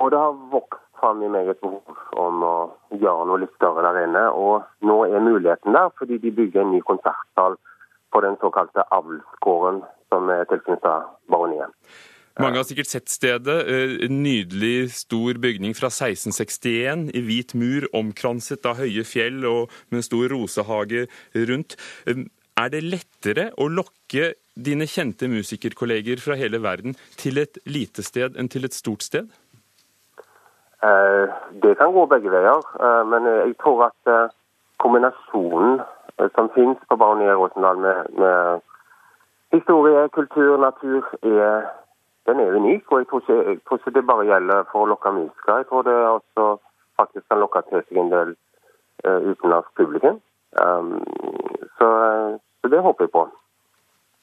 Og 0.02 0.12
det 0.12 0.20
har 0.20 0.38
vokst 0.52 0.86
fram 1.00 1.22
i 1.26 1.30
meg 1.30 1.50
et 1.50 1.62
behov 1.62 1.98
om 2.22 2.46
å 2.46 2.56
gjøre 2.94 3.26
noe 3.30 3.42
litt 3.44 3.54
større 3.58 3.84
der 3.86 4.06
inne. 4.06 4.24
Og 4.34 4.66
nå 4.86 5.02
er 5.08 5.24
muligheten 5.24 5.78
der, 5.78 5.92
fordi 5.98 6.18
de 6.22 6.34
bygger 6.38 6.64
en 6.64 6.74
ny 6.76 6.82
konsertsal 6.86 7.58
på 8.12 8.22
den 8.26 8.38
såkalte 8.42 8.86
avlsgården 8.92 9.84
som 10.12 10.30
er 10.34 10.48
tilknyttet 10.50 11.14
baroniet. 11.32 11.72
Mange 12.40 12.62
har 12.62 12.66
sikkert 12.66 12.90
sett 12.90 13.12
stedet. 13.12 13.58
Eh, 13.68 13.98
en 14.08 14.22
nydelig 14.24 14.92
stor 14.96 15.38
bygning 15.44 15.76
fra 15.76 15.92
1661 15.92 17.10
i 17.14 17.24
hvit 17.28 17.54
mur, 17.60 17.88
omkranset 17.98 18.66
av 18.66 18.80
høye 18.80 19.04
fjell 19.08 19.44
og 19.48 19.74
med 19.92 20.00
en 20.00 20.08
stor 20.08 20.32
rosehage 20.32 21.06
rundt. 21.36 21.76
Eh, 22.08 22.24
er 22.62 22.72
det 22.72 22.84
lettere 22.84 23.50
å 23.60 23.68
lokke 23.72 24.34
dine 24.56 24.88
kjente 24.88 25.30
musikerkolleger 25.32 26.20
fra 26.24 26.36
hele 26.36 26.60
verden 26.64 26.96
til 27.18 27.40
et 27.42 27.58
lite 27.66 28.04
sted 28.04 28.36
enn 28.36 28.50
til 28.52 28.68
et 28.68 28.76
stort 28.76 29.04
sted? 29.06 29.30
Eh, 30.84 31.30
det 31.64 31.78
kan 31.78 31.94
gå 31.94 32.06
begge 32.06 32.32
veier, 32.34 32.62
eh, 32.86 33.04
men 33.06 33.26
jeg 33.26 33.56
tror 33.62 33.84
at 33.92 34.10
eh, 34.14 34.34
kombinasjonen 34.82 35.82
som 36.36 36.50
finnes 36.56 36.78
på 36.90 36.96
Baroniet 36.98 37.38
Rosendal 37.38 37.78
med, 37.78 38.10
med, 38.18 38.62
historie, 39.54 40.10
kultur, 40.10 40.58
natur, 40.58 41.06
er, 41.24 41.66
den 42.26 42.40
er 42.40 42.56
unik. 42.56 42.92
Og 42.92 43.00
jeg 43.00 43.08
tror, 43.08 43.22
ikke, 43.22 43.38
jeg 43.50 43.60
tror, 43.68 43.78
ikke, 43.78 43.94
det 43.96 44.06
bare 44.06 44.26
gjelder 44.30 44.68
for 44.72 44.84
å 44.84 44.90
lokke 44.92 45.14
musikere. 45.16 45.58
Jeg 45.62 45.68
tror 45.70 45.86
det 45.88 45.96
også 45.98 46.46
faktisk 47.02 47.26
kan 47.30 47.42
lokke 47.42 47.64
til 47.70 47.82
seg 47.88 47.98
en 47.98 48.14
del 48.14 48.36
utenlandsk 49.32 49.74
publikum. 49.82 50.22
Um, 50.62 51.02
så, 51.80 51.90
så 52.62 52.74
det 52.74 52.86
håper 52.86 53.08
jeg 53.08 53.14
på. 53.18 53.26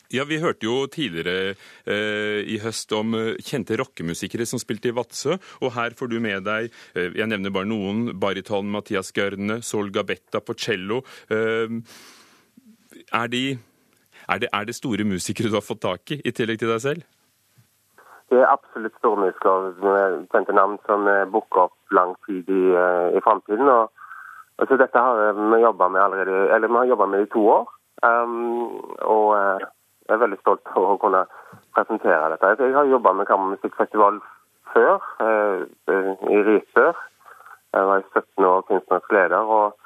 Ja, 0.08 0.24
Vi 0.24 0.38
hørte 0.40 0.64
jo 0.64 0.86
tidligere 0.88 1.52
eh, 1.84 2.40
i 2.48 2.56
høst 2.62 2.92
om 2.96 3.12
eh, 3.12 3.34
kjente 3.44 3.76
rockemusikere 3.76 4.46
som 4.48 4.60
spilte 4.60 4.88
i 4.88 4.94
Vadsø. 4.96 5.36
Og 5.60 5.74
her 5.74 5.92
får 5.98 6.08
du 6.08 6.16
med 6.24 6.46
deg, 6.46 6.70
eh, 6.96 7.12
jeg 7.12 7.28
nevner 7.28 7.52
bare 7.52 7.68
noen, 7.68 8.14
bariton 8.16 8.70
Mathias 8.72 9.12
Gørne, 9.12 9.60
Sol 9.60 9.92
Gabetta 9.92 10.40
på 10.40 10.56
cello. 10.56 11.02
Eh, 11.28 11.76
er, 13.12 13.28
de, 13.28 13.44
er, 14.24 14.40
det, 14.40 14.48
er, 14.48 14.64
det, 14.64 14.78
store 14.80 15.04
musikere 15.04 15.52
du 15.52 15.60
har 15.60 15.66
fått 15.66 15.84
tak 15.84 16.16
i, 16.16 16.22
i 16.24 16.32
tillegg 16.32 16.64
til 16.64 16.72
deg 16.72 16.80
selv? 16.86 17.04
Det 18.32 18.40
er 18.40 18.48
absolutt 18.48 18.96
store 19.02 19.28
musikere 19.28 19.74
med 19.84 20.20
kjente 20.32 20.56
navn 20.56 20.80
som 20.88 21.04
booker 21.34 21.66
opp 21.68 21.76
lang 21.92 22.16
tid 22.24 22.48
i, 22.48 22.64
eh, 22.72 23.12
i 23.12 23.24
framtiden. 23.28 23.68
Altså, 24.58 24.80
dette 24.80 25.04
har 25.04 25.36
vi 25.36 25.64
jobba 25.66 25.92
med 25.92 26.00
allerede, 26.00 26.46
eller 26.54 26.72
vi 26.72 26.80
har 26.80 26.94
jobba 26.96 27.12
med 27.12 27.28
i 27.28 27.34
to 27.36 27.44
år. 27.60 27.74
Um, 28.02 28.78
og 29.02 29.32
eh, 29.34 29.66
jeg 30.08 30.16
er 30.16 30.22
veldig 30.24 30.38
stolt 30.40 30.70
over 30.74 30.94
å 30.94 31.00
kunne 31.02 31.24
presentere 31.76 32.32
dette. 32.32 32.54
Jeg 32.64 32.76
har 32.76 32.88
jobba 32.88 33.12
med 33.18 33.28
kammermusikkfestival 33.28 34.22
før, 34.72 35.04
eh, 35.24 35.66
i 36.32 36.38
Risør. 36.48 36.96
Jeg 37.76 37.90
var 37.90 38.00
i 38.00 38.08
17 38.14 38.44
år 38.44 38.64
kunstnerisk 38.70 39.12
leder. 39.12 39.44
og 39.58 39.76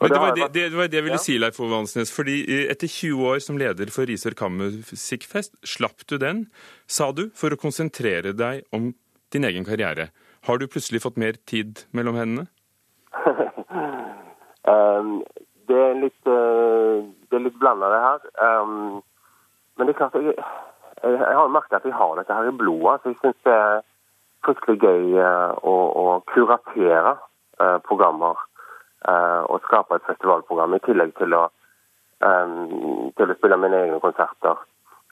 men 0.00 0.10
det 0.12 0.20
var 0.20 0.34
det, 0.34 0.52
det, 0.52 0.76
var 0.76 0.88
det, 0.88 0.94
jeg 0.98 1.04
ville 1.04 1.16
ja. 1.16 1.24
si, 1.24 1.38
Leif 1.38 1.60
Ove 1.60 1.76
Ansnes. 1.78 2.12
fordi 2.12 2.68
Etter 2.68 2.86
20 2.86 3.30
år 3.32 3.38
som 3.40 3.56
leder 3.56 3.88
for 3.88 4.04
Risør 4.04 4.36
kammermusikkfest, 4.36 5.56
slapp 5.64 6.04
du 6.10 6.18
den, 6.18 6.50
sa 6.86 7.12
du, 7.12 7.30
for 7.32 7.48
å 7.48 7.56
konsentrere 7.56 8.34
deg 8.36 8.66
om 8.76 8.92
din 9.32 9.48
egen 9.48 9.64
karriere. 9.64 10.10
Har 10.44 10.58
du 10.58 10.68
plutselig 10.68 11.00
fått 11.02 11.16
mer 11.16 11.40
tid 11.48 11.86
mellom 11.96 12.14
hendene? 12.20 12.46
um, 14.68 15.24
det 15.68 15.80
er 15.80 15.96
litt, 16.04 16.22
uh, 16.28 17.00
det 17.30 17.40
er 17.40 17.46
litt 17.48 17.56
blanda, 17.56 17.88
det 17.88 18.02
her. 18.04 18.20
Um, 18.60 19.00
men 19.76 19.86
det 19.86 19.94
er 19.94 19.98
klart, 19.98 20.14
jeg, 20.14 20.34
jeg, 21.02 21.12
jeg 21.12 21.36
har 21.36 21.52
merket 21.52 21.78
at 21.78 21.84
jeg 21.84 21.94
har 21.94 22.16
dette 22.16 22.34
her 22.34 22.48
i 22.48 22.56
blodet. 22.56 23.00
så 23.02 23.12
Jeg 23.12 23.18
syns 23.22 23.42
det 23.44 23.54
er 23.54 23.84
fryktelig 24.46 24.78
gøy 24.80 25.16
uh, 25.18 25.52
å, 25.66 25.74
å, 26.02 26.04
kuratere 26.30 27.16
eh, 27.60 27.78
programmer 27.88 28.38
eh, 29.08 29.42
og 29.50 29.62
skape 29.64 29.96
et 29.96 30.06
festivalprogram, 30.06 30.76
i 30.76 30.82
tillegg 30.84 31.14
til 31.18 31.34
å, 31.34 31.46
eh, 32.22 32.56
til 33.18 33.32
å 33.32 33.36
spille 33.38 33.58
mine 33.60 33.82
egne 33.84 34.00
konserter. 34.04 34.64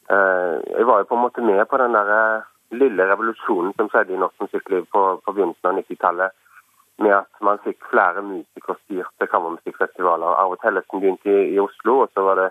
jeg 0.05 0.85
var 0.85 0.99
jo 1.01 1.07
på 1.09 1.17
en 1.17 1.23
måte 1.25 1.41
med 1.41 1.63
på 1.69 1.79
den 1.81 1.95
der 1.97 2.43
lille 2.77 3.07
revolusjonen 3.09 3.73
som 3.79 3.89
skjedde 3.89 4.13
i 4.13 4.19
norsk 4.21 4.43
musikkliv 4.45 4.85
på, 4.93 5.05
på 5.25 5.33
begynnelsen 5.33 5.71
av 5.71 5.79
90-tallet. 5.79 6.35
Med 7.03 7.15
at 7.17 7.41
man 7.41 7.63
fikk 7.65 7.81
flere 7.91 8.23
musikerstyrte 8.23 9.27
kammermusikkfestivaler. 9.33 10.37
Arve 10.43 10.59
Tellefsen 10.63 11.01
begynte 11.01 11.33
i, 11.33 11.55
i 11.55 11.59
Oslo, 11.63 12.03
og 12.05 12.13
så 12.13 12.27
var 12.27 12.39
det 12.43 12.51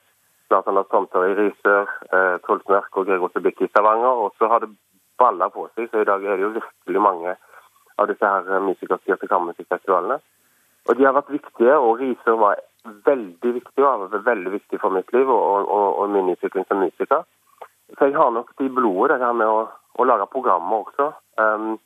Anders 0.55 0.89
Tomter 0.91 1.25
i 1.27 1.35
Risør, 1.37 1.89
eh, 2.13 2.35
Trolsmørk 2.45 2.97
og 2.97 3.07
Gregor 3.07 3.31
Sebikk 3.33 3.61
i 3.61 3.69
Stavanger. 3.71 4.21
Og 4.25 4.35
så 4.37 4.49
har 4.51 4.59
det 4.63 4.69
balla 5.17 5.49
på 5.49 5.67
seg, 5.73 5.89
så 5.89 6.01
i 6.01 6.09
dag 6.09 6.23
er 6.23 6.37
det 6.37 6.45
jo 6.45 6.53
virkelig 6.59 7.01
mange 7.01 7.35
av 7.97 8.07
disse 8.09 8.25
her 8.25 8.49
eh, 8.49 8.63
musikerstyrte 8.67 9.29
kammermusikkfestivalene. 9.31 10.19
Og 10.89 10.97
de 10.97 11.05
har 11.07 11.15
vært 11.15 11.31
viktige, 11.31 11.77
og 11.77 11.99
Risør 11.99 12.39
var 12.41 12.61
veldig 13.07 13.53
viktig 13.59 13.83
og 13.83 13.89
har 13.89 14.01
vært 14.11 14.25
veldig 14.25 14.51
viktig 14.57 14.79
for 14.81 14.91
mitt 14.91 15.13
liv 15.15 15.29
og, 15.29 15.69
og, 15.71 15.87
og 16.03 16.09
min 16.11 16.33
utvikling 16.33 16.67
som 16.67 16.83
musiker. 16.83 17.23
Så 17.97 18.09
jeg 18.09 18.17
har 18.17 18.33
nok 18.35 18.51
det 18.57 18.67
i 18.67 18.73
blodet, 18.73 19.19
det 19.19 19.27
her 19.27 19.37
med 19.37 19.47
å, 19.47 19.63
å 19.69 20.07
lage 20.07 20.27
programmer 20.33 20.83
også. 20.83 21.11
Um, 21.39 21.77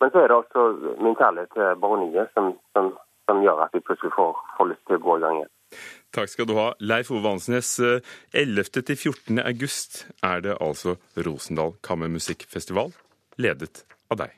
men 0.00 0.12
så 0.12 0.22
er 0.22 0.28
det 0.30 0.36
også 0.36 0.66
min 1.02 1.16
kjærlighet 1.16 1.52
til 1.56 1.80
baroniet 1.80 2.30
som, 2.36 2.52
som, 2.76 2.92
som 3.26 3.42
gjør 3.42 3.64
at 3.64 3.74
jeg 3.74 3.84
plutselig 3.86 4.12
får, 4.14 4.36
får 4.58 4.70
lyst 4.72 4.84
til 4.86 5.00
å 5.00 5.04
gå 5.06 5.16
i 5.16 5.24
gang 5.24 5.40
igjen. 5.40 5.55
Takk 6.16 6.32
skal 6.32 6.48
du 6.48 6.54
ha. 6.58 6.70
Leif 6.80 7.10
Ove 7.12 7.34
Ansnes, 7.36 7.76
11. 8.32 8.70
til 8.80 8.96
14. 8.96 9.42
august 9.42 10.06
er 10.24 10.42
det 10.46 10.56
altså 10.60 10.96
Rosendal 11.16 11.76
Kammermusikkfestival, 11.86 12.94
ledet 13.36 13.84
av 14.10 14.24
deg. 14.24 14.36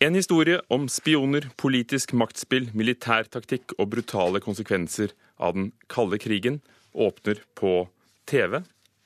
En 0.00 0.14
historie 0.14 0.60
om 0.70 0.84
spioner, 0.86 1.48
politisk 1.58 2.12
maktspill, 2.14 2.68
militærtaktikk 2.70 3.74
og 3.80 3.88
brutale 3.96 4.38
konsekvenser 4.38 5.10
av 5.42 5.56
den 5.56 5.72
kalde 5.90 6.20
krigen 6.22 6.60
åpner 6.94 7.40
på 7.58 7.88
TV. 8.30 8.60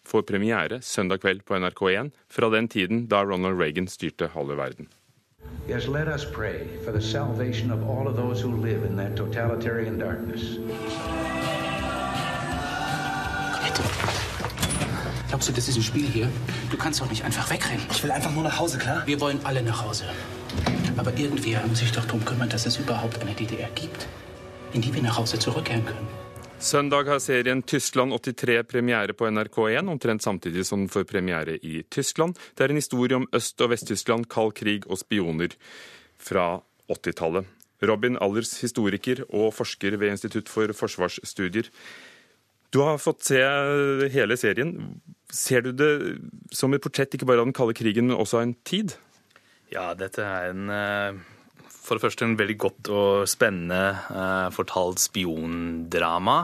Får 0.05 0.27
premiere 0.29 0.83
søndag 0.85 1.23
kveld 1.23 1.47
på 1.49 1.57
NRK1 1.57 2.13
fra 2.29 2.51
den 2.53 2.69
tiden 2.69 3.07
da 3.09 3.23
Ronald 3.25 3.57
Reagan 3.57 3.89
styrte 3.89 4.29
halve 4.35 4.59
verden. 4.61 4.91
Yes, 5.69 5.87
let 5.87 6.09
us 6.09 6.25
pray 6.25 6.67
for 6.85 6.91
the 6.91 7.01
salvation 7.01 7.71
of 7.71 7.89
all 7.89 8.09
of 8.09 8.17
those 8.17 8.41
who 8.41 8.51
live 8.51 8.83
in 8.85 8.97
that 8.97 9.15
totalitarian 9.15 9.97
darkness. 9.97 10.59
Glaubst 15.29 15.49
du, 15.49 15.53
das 15.53 15.69
ist 15.69 15.77
ein 15.77 15.83
Spiel 15.83 16.09
hier? 16.09 16.29
Du 16.71 16.77
kannst 16.77 17.01
doch 17.01 17.09
nicht 17.09 17.25
einfach 17.25 17.49
wegrennen. 17.49 17.87
Ich 17.93 18.03
will 18.03 18.11
einfach 18.11 18.33
nur 18.33 18.43
nach 18.43 18.59
Hause, 18.59 18.79
klar? 18.79 19.03
Wir 19.07 19.21
wollen 19.21 19.39
alle 19.45 19.63
nach 19.63 19.85
Hause. 19.85 20.05
Aber 20.97 21.17
irgendwer 21.17 21.65
muss 21.67 21.79
sich 21.79 21.93
doch 21.93 22.05
darum 22.05 22.25
kümmern, 22.25 22.49
dass 22.49 22.67
es 22.67 22.77
überhaupt 22.77 23.21
eine 23.21 23.33
DDR 23.33 23.69
gibt, 23.75 24.09
in 24.73 24.83
die 24.83 24.93
wir 24.93 25.03
nach 25.03 25.17
Hause 25.17 25.39
zurückkehren 25.39 25.87
können. 25.87 26.22
Søndag 26.63 27.09
har 27.11 27.19
serien 27.19 27.59
Tyskland 27.67 28.15
83 28.15 28.61
premiere 28.71 29.17
på 29.19 29.27
NRK1, 29.27 29.89
omtrent 29.91 30.23
samtidig 30.23 30.63
som 30.67 30.85
den 30.85 30.91
får 30.93 31.09
premiere 31.11 31.57
i 31.59 31.81
Tyskland. 31.91 32.39
Det 32.55 32.63
er 32.63 32.71
en 32.71 32.79
historie 32.79 33.19
om 33.19 33.27
Øst- 33.35 33.59
og 33.65 33.73
Vest-Tyskland, 33.73 34.29
kald 34.31 34.55
krig 34.55 34.87
og 34.87 35.01
spioner 35.01 35.57
fra 36.23 36.63
80-tallet. 36.87 37.51
Robin 37.83 38.15
Allers, 38.23 38.61
historiker 38.63 39.25
og 39.29 39.51
forsker 39.59 39.97
ved 39.99 40.15
Institutt 40.15 40.49
for 40.49 40.71
forsvarsstudier. 40.71 41.67
Du 42.71 42.81
har 42.87 43.03
fått 43.03 43.27
se 43.27 43.43
hele 44.15 44.39
serien. 44.39 45.01
Ser 45.35 45.67
du 45.67 45.73
det 45.75 45.93
som 46.55 46.73
et 46.73 46.85
portrett 46.85 47.19
ikke 47.19 47.27
bare 47.27 47.43
av 47.43 47.51
den 47.51 47.59
kalde 47.59 47.75
krigen, 47.75 48.07
men 48.07 48.23
også 48.23 48.39
av 48.39 48.47
en 48.47 48.55
tid? 48.63 48.95
Ja, 49.75 49.95
dette 49.99 50.23
er 50.23 50.53
en 50.55 50.71
uh, 50.71 51.19
for 51.83 51.99
det 51.99 52.05
første 52.05 52.27
en 52.27 52.37
veldig 52.39 52.57
godt 52.63 52.89
og 52.95 53.29
spennende 53.31 53.81
eh, 54.15 54.49
fortalt 54.55 55.03
spiondrama. 55.03 56.37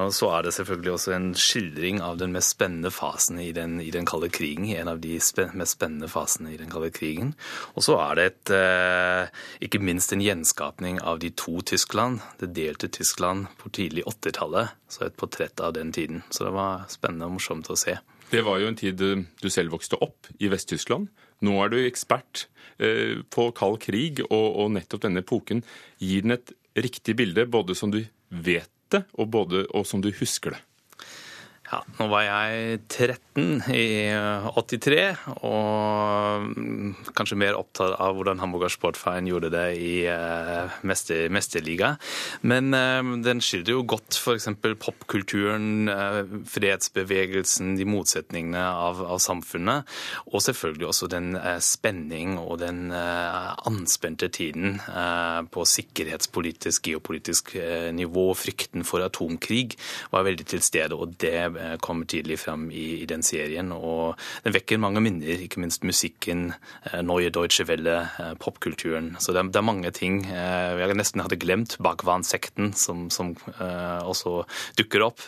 Og 0.00 0.12
så 0.16 0.30
er 0.32 0.46
det 0.46 0.54
selvfølgelig 0.56 0.92
også 0.94 1.12
en 1.12 1.26
skildring 1.36 2.00
av 2.04 2.16
den 2.20 2.32
mest 2.32 2.54
spennende 2.54 2.92
fasen 2.94 3.40
i 3.42 3.50
den, 3.56 3.76
i 3.84 3.90
den 3.92 4.08
kalde 4.08 4.30
krigen. 4.32 4.64
En 4.72 4.88
av 4.88 5.02
de 5.04 5.18
spen 5.20 5.52
mest 5.60 5.76
spennende 5.76 6.08
fasene 6.08 6.54
i 6.54 6.58
den 6.60 6.72
kalde 6.72 6.88
krigen. 6.96 7.34
Og 7.76 7.84
så 7.84 7.98
er 8.06 8.16
det 8.16 8.26
et, 8.30 8.54
eh, 8.56 9.44
ikke 9.68 9.82
minst 9.84 10.16
en 10.16 10.24
gjenskapning 10.24 11.02
av 11.04 11.20
de 11.20 11.30
to 11.36 11.60
Tyskland, 11.60 12.24
det 12.40 12.54
delte 12.56 12.88
Tyskland 12.88 13.50
på 13.60 13.68
tidlig 13.76 14.06
80-tallet. 14.08 14.72
Så 14.88 15.04
et 15.04 15.20
portrett 15.20 15.60
av 15.60 15.74
den 15.76 15.92
tiden. 15.92 16.22
Så 16.30 16.48
det 16.48 16.54
var 16.56 16.88
spennende 16.88 17.28
og 17.28 17.36
morsomt 17.36 17.68
å 17.68 17.76
se. 17.76 17.98
Det 18.30 18.40
var 18.46 18.58
jo 18.58 18.70
en 18.70 18.78
tid 18.78 18.96
du 18.96 19.50
selv 19.52 19.76
vokste 19.76 20.00
opp 20.00 20.32
i 20.40 20.48
Vest-Tyskland. 20.48 21.10
Nå 21.44 21.56
er 21.62 21.72
du 21.72 21.78
ekspert 21.82 22.46
eh, 22.78 23.20
på 23.30 23.48
kald 23.56 23.80
krig, 23.84 24.22
og, 24.28 24.46
og, 24.48 24.70
nettopp 24.76 25.04
denne 25.06 25.24
epoken 25.24 25.64
gir 26.02 26.24
den 26.24 26.38
et 26.38 26.54
riktig 26.74 27.16
bilde, 27.20 27.46
både 27.46 27.76
som 27.78 27.92
du 27.94 28.02
vet 28.30 28.70
det, 28.92 29.04
og, 29.18 29.28
både, 29.34 29.66
og 29.74 29.86
som 29.88 30.02
du 30.04 30.10
husker 30.14 30.56
det. 30.56 30.62
Ja, 31.64 31.78
nå 31.96 32.06
var 32.12 32.26
jeg 32.26 32.80
13 32.92 33.62
i 33.72 34.12
83, 34.52 35.04
og 35.48 36.50
kanskje 37.16 37.38
mer 37.40 37.56
opptatt 37.56 37.94
av 38.04 38.18
hvordan 38.18 38.42
Hamburger 38.42 38.68
Sportverein 38.72 39.30
gjorde 39.30 39.48
det 39.54 39.64
i 39.80 39.94
uh, 40.04 40.74
mester, 40.84 41.30
mesterliga. 41.32 41.94
Men 42.44 42.68
uh, 42.76 43.00
den 43.24 43.40
skildrer 43.40 43.78
jo 43.78 43.86
godt 43.94 44.18
f.eks. 44.20 44.50
popkulturen, 44.82 45.88
uh, 45.88 46.20
fredsbevegelsen, 46.52 47.72
de 47.80 47.88
motsetningene 47.88 48.60
av, 48.60 49.00
av, 49.08 49.22
samfunnet. 49.24 49.88
Og 50.34 50.44
selvfølgelig 50.44 50.90
også 50.90 51.08
den 51.08 51.32
spenning 51.64 52.36
og 52.42 52.58
den 52.60 52.92
anspente 52.92 54.28
tiden 54.28 54.76
på 55.54 55.64
sikkerhetspolitisk, 55.68 56.90
geopolitisk 56.90 57.54
nivå. 57.96 58.26
Frykten 58.36 58.84
for 58.84 59.04
atomkrig 59.06 59.78
var 60.12 60.26
veldig 60.28 60.46
til 60.52 60.62
stede. 60.64 60.98
og 60.98 61.16
det 61.22 61.53
Eh, 61.56 61.76
kommer 61.78 62.06
tidlig 62.06 62.38
fram 62.40 62.70
i, 62.70 63.02
i, 63.02 63.06
den 63.06 63.22
serien. 63.22 63.72
Og 63.72 64.18
den 64.44 64.54
vekker 64.56 64.80
mange 64.82 65.02
minner, 65.04 65.44
ikke 65.44 65.62
minst 65.62 65.84
musikken, 65.86 66.52
eh, 66.90 67.00
Neue 67.04 67.30
Deutsche 67.34 67.66
Welle, 67.68 68.00
eh, 68.20 68.34
popkulturen. 68.40 69.14
Så 69.20 69.34
det 69.34 69.42
er, 69.42 69.50
det 69.52 69.60
er, 69.60 69.66
mange 69.66 69.90
ting. 69.94 70.22
Jeg 70.28 70.96
nesten 70.98 71.22
hadde 71.24 71.38
glemt 71.40 71.76
Bagwan-sekten, 71.82 72.72
som, 72.78 73.08
som 73.10 73.32
også 73.54 74.42
dukker 74.78 75.06
opp. 75.06 75.22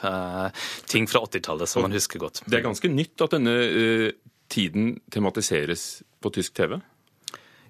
Ting 0.90 1.08
fra 1.10 1.22
80-tallet 1.24 1.70
som 1.70 1.86
man 1.86 1.96
husker 1.96 2.20
godt. 2.22 2.42
Det 2.46 2.58
er 2.58 2.66
ganske 2.66 2.90
nytt 2.92 3.24
at 3.24 3.36
denne 3.36 3.56
tiden 4.52 4.98
tematiseres 5.12 6.04
på 6.22 6.32
tysk 6.36 6.54
TV? 6.58 6.78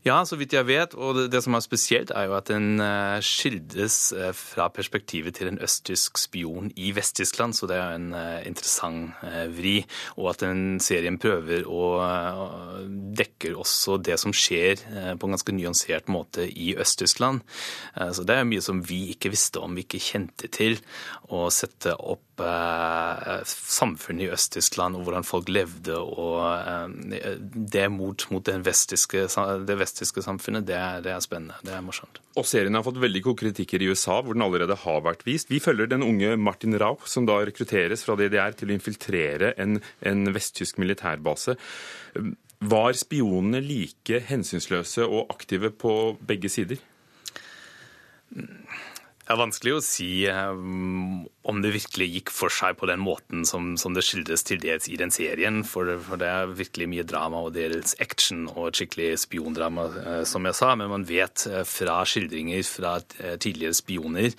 Ja, 0.07 0.21
så 0.23 0.37
vidt 0.39 0.55
jeg 0.55 0.69
vet. 0.69 0.93
Og 0.95 1.17
det, 1.17 1.25
det, 1.33 1.41
som 1.43 1.57
er 1.59 1.63
spesielt, 1.65 2.13
er 2.15 2.29
jo 2.29 2.37
at 2.37 2.47
den 2.47 2.79
uh, 2.79 3.19
skildres 3.25 4.13
uh, 4.15 4.31
fra 4.37 4.69
perspektivet 4.71 5.35
til 5.35 5.51
en 5.51 5.59
østtysk 5.59 6.21
spion 6.23 6.71
i 6.79 6.93
Vest-Tyskland, 6.95 7.57
så 7.59 7.67
det 7.67 7.81
er 7.81 7.97
en 7.97 8.13
uh, 8.15 8.39
interessant 8.47 9.19
vri. 9.57 9.81
Og 10.15 10.31
at 10.31 10.45
den 10.45 10.79
serien 10.83 11.19
prøver 11.19 11.67
å 11.67 11.83
dekker 13.17 13.57
også 13.59 13.97
det 14.03 14.19
som 14.21 14.35
skjer 14.37 14.83
på 15.19 15.27
en 15.27 15.35
ganske 15.35 15.55
nyansert 15.57 16.11
måte 16.13 16.45
i 16.47 16.75
Øst-Tyskland. 16.79 17.43
Så 17.97 18.25
det 18.29 18.37
er 18.37 18.49
mye 18.49 18.63
som 18.65 18.83
vi 18.85 19.13
ikke 19.15 19.31
visste 19.33 19.63
om, 19.63 19.75
vi 19.77 19.87
ikke 19.87 20.03
kjente 20.03 20.51
til. 20.53 20.79
Å 21.33 21.47
sette 21.55 21.95
opp 21.97 22.43
samfunnet 23.49 24.27
i 24.27 24.31
Øst-Tyskland 24.35 24.99
og 24.99 25.07
hvordan 25.07 25.27
folk 25.27 25.49
levde, 25.53 25.97
og 25.97 26.43
det 27.73 27.87
mot, 27.93 28.27
mot 28.35 28.45
det 28.47 28.59
vestiske, 28.67 29.27
det 29.67 29.79
vestiske 29.81 29.96
kommunistiske 29.97 30.23
samfunnet, 30.23 30.67
det 30.67 30.77
er, 30.77 31.01
det 31.03 31.13
er, 31.13 31.21
spennende. 31.21 31.57
Det 31.65 31.73
er 31.73 31.81
morsomt. 31.81 32.21
Og 32.37 32.45
serien 32.45 32.75
har 32.75 32.85
fått 32.85 33.01
veldig 33.01 33.23
god 33.25 33.39
kritikker 33.41 33.81
i 33.81 33.89
USA, 33.89 34.21
hvor 34.21 34.35
den 34.35 34.45
allerede 34.45 34.77
har 34.77 35.01
vært 35.03 35.25
vist. 35.25 35.51
Vi 35.51 35.61
følger 35.61 35.89
den 35.89 36.03
unge 36.05 36.37
Martin 36.37 36.77
Rauch, 36.77 37.07
som 37.09 37.27
da 37.27 37.39
rekrutteres 37.41 38.05
fra 38.05 38.17
DDR 38.17 38.53
til 38.53 38.71
å 38.71 38.77
infiltrere 38.77 39.55
en, 39.57 39.81
en 40.05 40.33
vesttysk 40.35 40.79
militærbase. 40.79 41.57
Var 42.61 42.93
spionene 42.97 43.61
like 43.61 44.21
hensynsløse 44.29 45.07
og 45.07 45.33
aktive 45.33 45.71
på 45.73 46.17
begge 46.21 46.49
sider? 46.53 46.81
Det 48.31 49.33
er 49.33 49.41
vanskelig 49.41 49.79
å 49.79 49.85
si 49.85 50.27
um, 50.29 51.25
om 51.47 51.61
det 51.63 51.75
virkelig 51.77 52.07
gikk 52.11 52.33
for 52.35 52.53
seg 52.53 52.77
på 52.81 52.89
den 52.91 53.01
måten 53.03 53.45
som, 53.47 53.75
som 53.79 53.95
det 53.95 54.05
skildres 54.07 54.43
til 54.47 54.59
dels 54.63 54.89
i 54.91 54.99
den 54.99 55.13
serien. 55.15 55.63
For, 55.67 55.89
for, 56.03 56.19
det 56.21 56.29
er 56.31 56.55
virkelig 56.59 56.89
mye 56.91 57.07
drama 57.07 57.45
og 57.47 57.55
dels 57.55 57.95
action 58.03 58.47
og 58.53 58.71
et 58.71 58.81
skikkelig 58.81 59.11
spiondrama, 59.23 59.87
uh, 59.95 60.23
som 60.29 60.47
jeg 60.49 60.59
sa. 60.59 60.73
Men 60.79 60.91
man 60.93 61.07
vet 61.07 61.47
uh, 61.53 61.63
fra 61.69 62.01
skildringer 62.09 62.67
fra 62.67 62.97
uh, 62.99 63.37
tidligere 63.43 63.77
spioner 63.77 64.33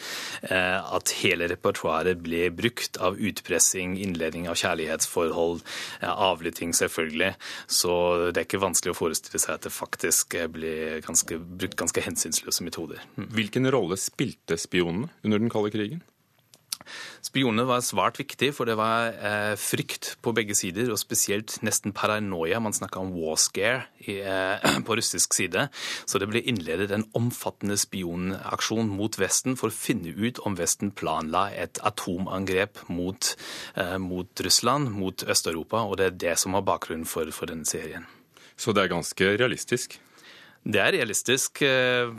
at 0.48 1.12
hele 1.22 1.48
repertoaret 1.50 2.20
ble 2.24 2.48
brukt 2.56 2.98
av 3.04 3.18
utpressing, 3.20 3.96
innledning 4.02 4.48
av 4.50 4.58
kjærlighetsforhold, 4.60 5.62
avlytting 6.08 6.74
selvfølgelig. 6.78 7.32
Så 7.72 7.94
det 8.32 8.42
er 8.42 8.48
ikke 8.48 8.62
vanskelig 8.64 8.94
å 8.94 8.98
forestille 8.98 9.42
seg 9.42 9.56
at 9.58 9.68
det 9.68 9.74
faktisk 9.74 10.38
ble 10.54 11.00
ganske, 11.06 11.40
brukt 11.40 11.78
ganske 11.80 12.04
hensynsløse 12.04 12.66
metoder. 12.66 13.04
Hvilken 13.16 13.70
rolle 13.74 14.00
spilte 14.02 14.60
spionene 14.62 15.12
under 15.24 15.44
den 15.44 15.54
kalde 15.54 15.74
krigen? 15.74 16.04
Spionene 17.26 17.66
var 17.68 17.84
svært 17.86 18.20
viktig, 18.22 18.52
for 18.56 18.70
det 18.70 18.78
var 18.80 19.12
eh, 19.14 19.54
frykt 19.60 20.16
på 20.24 20.34
begge 20.38 20.56
sider, 20.58 20.92
og 20.94 21.00
spesielt 21.02 21.58
nesten 21.66 21.94
paranoia. 21.96 22.62
Man 22.64 22.76
snakka 22.76 23.02
om 23.02 23.14
war 23.16 23.38
scare 23.42 23.86
i, 24.06 24.20
eh, 24.22 24.68
på 24.88 24.98
russisk 25.00 25.36
side. 25.38 25.68
Så 26.06 26.22
det 26.22 26.30
ble 26.32 26.44
innledet 26.44 26.92
en 26.96 27.08
omfattende 27.18 27.78
spionaksjon 27.80 28.90
mot 28.90 29.20
Vesten 29.20 29.58
for 29.60 29.72
å 29.72 29.78
finne 29.78 30.14
ut 30.16 30.42
om 30.48 30.58
Vesten 30.60 30.94
planla 30.96 31.48
et 31.54 31.82
atomangrep 31.86 32.86
mot, 32.90 33.34
eh, 33.76 33.98
mot 34.02 34.46
Russland, 34.48 34.92
mot 34.96 35.28
Øst-Europa, 35.28 35.84
og 35.84 36.00
det 36.00 36.12
er 36.12 36.20
det 36.28 36.40
som 36.42 36.58
har 36.58 36.66
bakgrunnen 36.68 37.08
for, 37.10 37.30
for 37.36 37.50
denne 37.50 37.68
serien. 37.68 38.08
Så 38.58 38.74
det 38.74 38.86
er 38.86 38.96
ganske 38.96 39.34
realistisk? 39.38 40.00
Det 40.68 40.82
er 40.84 40.92
realistisk. 40.98 41.62
Eh, 41.64 42.10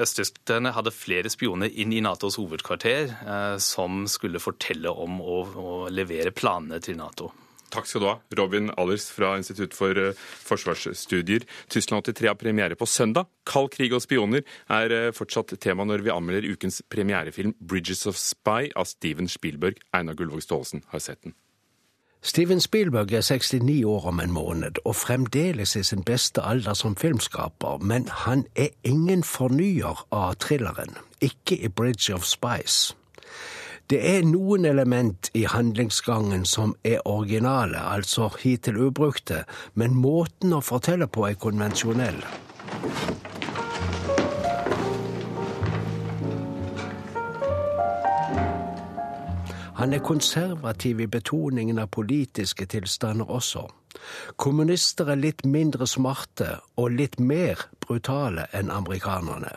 Østtyskerne 0.00 0.72
hadde 0.72 0.94
flere 0.96 1.28
spioner 1.32 1.68
inn 1.68 1.92
i 1.92 2.00
Natos 2.04 2.38
hovedkvarter 2.40 3.10
eh, 3.12 3.56
som 3.60 4.06
skulle 4.08 4.40
fortelle 4.40 4.88
om 4.88 5.20
å, 5.20 5.38
levere 5.92 6.32
planene 6.32 6.80
til 6.80 6.96
Nato. 6.96 7.28
Takk 7.72 7.88
skal 7.88 8.02
du 8.02 8.06
ha, 8.08 8.14
Robin 8.36 8.70
Allers 8.80 9.10
fra 9.12 9.34
Institutt 9.40 9.76
for 9.76 9.98
eh, 10.00 10.16
forsvarsstudier. 10.48 11.44
Tyskland 11.72 12.08
83 12.08 12.32
har 12.32 12.40
premiere 12.40 12.80
på 12.80 12.88
søndag. 12.88 13.28
Kald 13.48 13.74
krig 13.76 13.92
og 13.92 14.04
spioner 14.04 14.40
er 14.72 15.12
fortsatt 15.16 15.52
tema 15.60 15.84
når 15.84 16.06
vi 16.06 16.16
anmelder 16.16 16.48
ukens 16.48 16.80
premierefilm 16.88 17.52
'Bridges 17.60 18.06
of 18.08 18.16
Spy' 18.16 18.72
av 18.72 18.88
Steven 18.88 19.28
Spielberg. 19.28 19.84
Einar 19.92 20.16
Gullvåg 20.16 20.46
Staalesen 20.46 20.86
har 20.94 21.04
sett 21.04 21.20
den. 21.28 21.36
Steven 22.24 22.60
Spielberg 22.60 23.12
er 23.12 23.20
69 23.20 23.84
år 23.84 24.06
om 24.06 24.20
en 24.20 24.30
måned 24.30 24.78
og 24.84 24.96
fremdeles 24.96 25.76
i 25.76 25.82
sin 25.82 26.04
beste 26.06 26.42
alder 26.42 26.74
som 26.74 26.94
filmskaper, 26.96 27.78
men 27.82 28.06
han 28.08 28.44
er 28.54 28.68
ingen 28.84 29.24
fornyer 29.26 30.06
av 30.12 30.36
thrilleren, 30.38 30.94
ikke 31.20 31.58
i 31.58 31.68
Bridge 31.68 32.14
of 32.14 32.22
Spice. 32.22 32.94
Det 33.90 33.98
er 34.06 34.22
noen 34.22 34.64
element 34.64 35.32
i 35.34 35.42
handlingsgangen 35.50 36.46
som 36.46 36.76
er 36.84 37.02
originale, 37.04 37.82
altså 37.82 38.30
hittil 38.38 38.78
ubrukte, 38.86 39.42
men 39.74 39.98
måten 39.98 40.54
å 40.54 40.62
fortelle 40.62 41.10
på 41.10 41.26
er 41.26 41.34
konvensjonell. 41.34 42.22
Han 49.82 49.92
er 49.92 49.98
konservativ 49.98 51.00
i 51.00 51.08
betoningen 51.10 51.80
av 51.82 51.88
politiske 51.90 52.68
tilstander 52.70 53.26
også. 53.34 53.64
Kommunister 54.38 55.08
er 55.10 55.18
litt 55.18 55.40
mindre 55.42 55.88
smarte 55.90 56.52
og 56.78 56.94
litt 57.00 57.18
mer 57.18 57.64
brutale 57.82 58.44
enn 58.54 58.70
amerikanerne. 58.70 59.50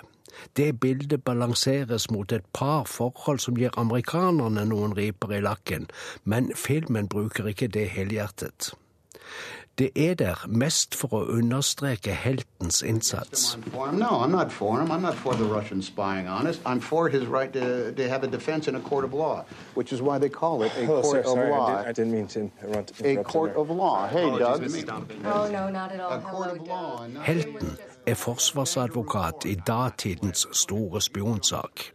Det 0.58 0.72
bildet 0.82 1.22
balanseres 1.30 2.10
mot 2.10 2.34
et 2.34 2.48
par 2.58 2.90
forhold 2.90 3.44
som 3.46 3.62
gir 3.62 3.78
amerikanerne 3.78 4.66
noen 4.72 4.98
riper 4.98 5.38
i 5.38 5.44
lakken, 5.46 5.86
men 6.24 6.50
filmen 6.58 7.06
bruker 7.06 7.54
ikke 7.54 7.70
det 7.78 7.86
helhjertet. 7.94 8.72
Det 9.78 9.92
er 9.96 10.14
der 10.14 10.46
mest 10.48 10.96
for 10.96 11.14
å 11.18 11.26
understreke 11.36 12.14
heltens 12.16 12.80
innsats. 12.82 13.58
Helten 27.26 27.78
er 28.08 28.16
forsvarsadvokat 28.16 29.46
i 29.46 29.56
datidens 29.68 30.48
store 30.52 31.02
spionsak. 31.02 31.95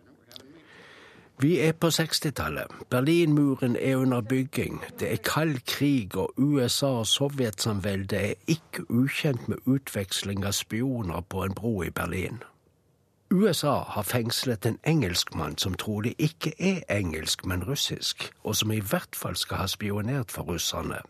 Vi 1.40 1.58
er 1.60 1.72
på 1.72 1.86
60-tallet. 1.86 2.66
Berlinmuren 2.90 3.76
er 3.76 3.96
under 3.96 4.20
bygging. 4.20 4.84
Det 5.00 5.12
er 5.12 5.16
kald 5.16 5.58
krig, 5.66 6.16
og 6.16 6.34
USA 6.36 6.86
og 6.86 7.06
Sovjetsamveldet 7.06 8.18
er 8.30 8.34
ikke 8.46 8.84
ukjent 8.88 9.48
med 9.48 9.56
utveksling 9.66 10.44
av 10.44 10.52
spioner 10.52 11.20
på 11.20 11.44
en 11.44 11.54
bro 11.54 11.82
i 11.82 11.90
Berlin. 11.90 12.42
USA 13.30 13.78
har 13.88 14.02
fengslet 14.02 14.66
en 14.66 14.78
engelskmann 14.84 15.58
som 15.58 15.74
trolig 15.74 16.14
ikke 16.18 16.52
er 16.58 16.82
engelsk, 16.98 17.46
men 17.46 17.64
russisk, 17.64 18.32
og 18.44 18.56
som 18.56 18.70
i 18.70 18.80
hvert 18.80 19.16
fall 19.16 19.36
skal 19.36 19.56
ha 19.56 19.66
spionert 19.66 20.30
for 20.30 20.42
russerne. 20.42 21.00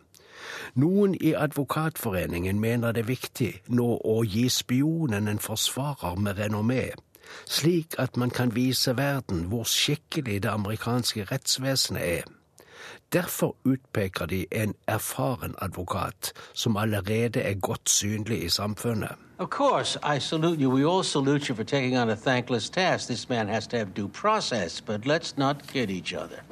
Noen 0.75 1.15
i 1.21 1.33
Advokatforeningen 1.33 2.61
mener 2.61 2.93
det 2.93 3.03
er 3.03 3.13
viktig 3.13 3.53
nå 3.67 3.97
å 4.05 4.21
gi 4.25 4.49
spionen 4.49 5.29
en 5.29 5.43
forsvarer 5.43 6.15
med 6.15 6.39
renommé, 6.39 6.93
slik 7.47 7.95
at 7.99 8.17
man 8.17 8.31
kan 8.31 8.55
vise 8.55 8.97
verden 8.97 9.45
hvor 9.45 9.65
skikkelig 9.65 10.43
det 10.43 10.49
amerikanske 10.49 11.25
rettsvesenet 11.25 12.19
er. 12.19 12.23
Derfor 13.13 13.57
utpeker 13.65 14.27
de 14.27 14.47
en 14.53 14.75
erfaren 14.87 15.55
advokat 15.59 16.33
som 16.53 16.77
allerede 16.77 17.41
er 17.41 17.55
godt 17.55 17.91
synlig 17.91 18.45
i 18.45 18.49
samfunnet. 18.49 19.17
Of 19.39 19.49
course, 19.49 19.99
I 20.17 20.21
salute 20.21 20.61
you. 20.61 20.71
We 20.71 20.85
all 20.85 21.05
salute 21.05 21.49
you 21.49 21.57
for 21.57 21.65
taking 21.65 21.99
on 21.99 22.11
a 22.11 22.15
thankless 22.15 22.71
task. 22.71 23.07
This 23.07 23.29
man 23.29 23.49
has 23.49 23.67
to 23.67 23.77
have 23.77 23.95
due 23.97 24.09
process, 24.09 24.81
but 24.81 25.07
let's 25.07 25.39
not 25.39 25.57
kid 25.73 25.91
each 25.91 26.15
other. 26.15 26.43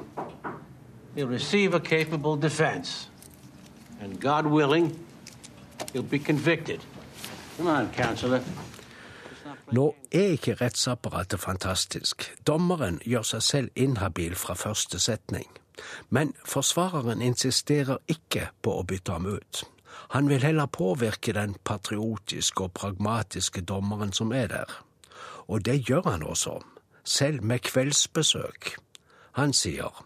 He'll 1.15 1.27
receive 1.27 1.75
a 1.75 1.79
capable 1.79 2.35
defense, 2.35 3.07
and 4.01 4.19
God 4.19 4.45
willing, 4.45 4.99
he'll 5.93 6.09
be 6.09 6.19
convicted. 6.19 6.79
Come 7.57 7.67
on, 7.67 7.89
counselor. 7.91 8.41
Nå 9.71 9.95
er 10.11 10.35
ikke 10.35 10.57
rettsapparatet 10.61 11.39
fantastisk. 11.39 12.25
Dommeren 12.47 12.99
gjør 13.05 13.25
seg 13.33 13.43
selv 13.43 13.69
inhabil 13.75 14.35
fra 14.35 14.53
første 14.53 14.99
setning. 14.99 15.47
Men 16.09 16.33
forsvareren 16.45 17.21
insisterer 17.21 18.01
ikke 18.07 18.49
på 18.61 18.79
å 18.79 18.83
bytte 18.83 19.15
ham 19.15 19.29
ut. 19.29 19.63
Han 20.09 20.29
vil 20.29 20.43
heller 20.43 20.65
påvirke 20.65 21.33
den 21.33 21.55
patriotiske 21.63 22.63
og 22.63 22.73
pragmatiske 22.73 23.61
dommeren 23.61 24.13
som 24.13 24.31
er 24.31 24.47
der. 24.47 24.69
Og 25.47 25.65
det 25.65 25.89
gjør 25.89 26.09
han 26.09 26.23
også, 26.23 26.59
selv 27.03 27.43
med 27.43 27.59
kveldsbesøk. 27.59 28.75
Han 29.31 29.53
sier 29.53 30.05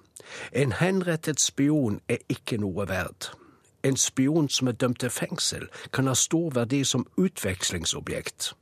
en 0.51 0.71
henrettet 0.71 1.41
spion 1.41 1.99
er 2.07 2.21
ikke 2.29 2.57
noe 2.57 2.87
verd. 2.87 3.31
En 3.83 3.97
spion 3.99 4.47
som 4.49 4.67
er 4.67 4.77
dømt 4.79 5.01
til 5.03 5.11
fengsel, 5.11 5.67
kan 5.91 6.07
ha 6.07 6.13
stor 6.15 6.53
verdi 6.55 6.83
som 6.87 7.05
utvekslingsobjekt. 7.19 8.53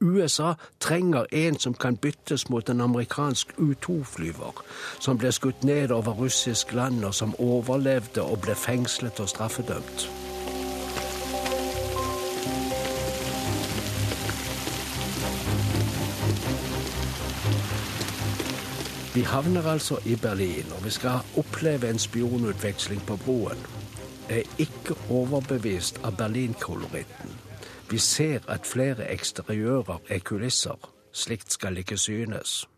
USA 0.00 0.54
trenger 0.80 1.26
en 1.32 1.58
som 1.58 1.74
kan 1.74 1.96
byttes 1.96 2.48
mot 2.48 2.68
en 2.68 2.80
amerikansk 2.80 3.52
U-2-flyver, 3.58 4.62
som 5.00 5.18
ble 5.18 5.32
skutt 5.32 5.64
ned 5.64 5.90
over 5.90 6.12
russisk 6.20 6.72
land, 6.72 7.04
og 7.04 7.14
som 7.14 7.34
overlevde 7.38 8.22
og 8.22 8.40
ble 8.46 8.54
fengslet 8.54 9.20
og 9.20 9.28
straffedømt. 9.28 10.08
Vi 19.14 19.22
havner 19.22 19.66
altså 19.66 19.98
i 20.04 20.14
Berlin, 20.16 20.66
og 20.76 20.84
vi 20.84 20.90
skal 20.90 21.26
oppleve 21.36 21.90
en 21.90 21.98
spionutveksling 21.98 23.02
på 23.06 23.16
broen. 23.16 23.66
Jeg 24.28 24.38
er 24.38 24.62
ikke 24.62 24.94
overbevist 25.10 25.98
av 26.04 26.14
Berlin-koloritten. 26.16 27.27
Vi 27.90 27.98
ser 27.98 28.40
at 28.48 28.66
flere 28.66 29.10
eksteriører 29.12 29.98
er 30.08 30.18
kulisser. 30.18 30.92
Slikt 31.12 31.52
skal 31.52 31.76
ikke 31.76 31.96
synes. 31.96 32.68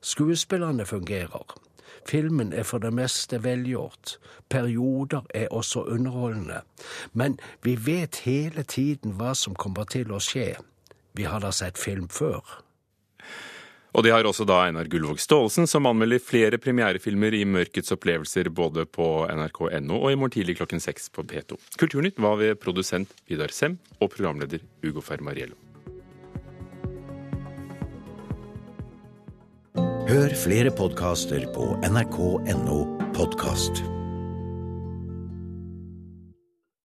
Skuespillerne 0.00 0.86
fungerer. 0.86 1.60
Filmen 2.08 2.52
er 2.52 2.62
for 2.62 2.78
det 2.78 2.92
meste 2.92 3.44
velgjort. 3.44 4.18
Perioder 4.48 5.20
er 5.34 5.48
også 5.50 5.82
underholdende. 5.82 6.60
Men 7.12 7.38
vi 7.62 7.86
vet 7.86 8.16
hele 8.16 8.62
tiden 8.62 9.12
hva 9.12 9.34
som 9.34 9.54
kommer 9.54 9.84
til 9.84 10.12
å 10.12 10.18
skje. 10.18 10.54
Vi 11.14 11.22
har 11.28 11.44
da 11.44 11.52
sett 11.52 11.78
film 11.78 12.08
før. 12.08 12.61
Og 13.92 14.04
de 14.04 14.12
har 14.12 14.24
også 14.24 14.46
da 14.48 14.62
Einar 14.66 14.88
Gullvåg 14.88 15.20
Staalesen, 15.20 15.68
som 15.68 15.86
anmelder 15.88 16.22
flere 16.22 16.60
premierefilmer 16.60 17.36
i 17.36 17.44
Mørkets 17.44 17.92
opplevelser 17.92 18.48
både 18.48 18.86
på 18.88 19.08
nrk.no 19.28 19.98
og 19.98 20.08
i 20.08 20.16
morgen 20.16 20.32
tidlig 20.38 20.56
klokken 20.62 20.80
seks 20.80 21.10
på 21.12 21.26
P2. 21.28 21.58
Kulturnytt 21.80 22.20
var 22.22 22.40
ved 22.40 22.56
produsent 22.62 23.12
Vidar 23.28 23.52
Sem 23.52 23.76
og 24.00 24.14
programleder 24.14 24.64
Ugo 24.86 25.04
Fermariello. 25.04 25.58
Hør 30.12 30.34
flere 30.36 30.72
podkaster 30.76 31.46
på 31.54 31.72
nrk.no 31.88 32.78
podkast. 33.16 33.84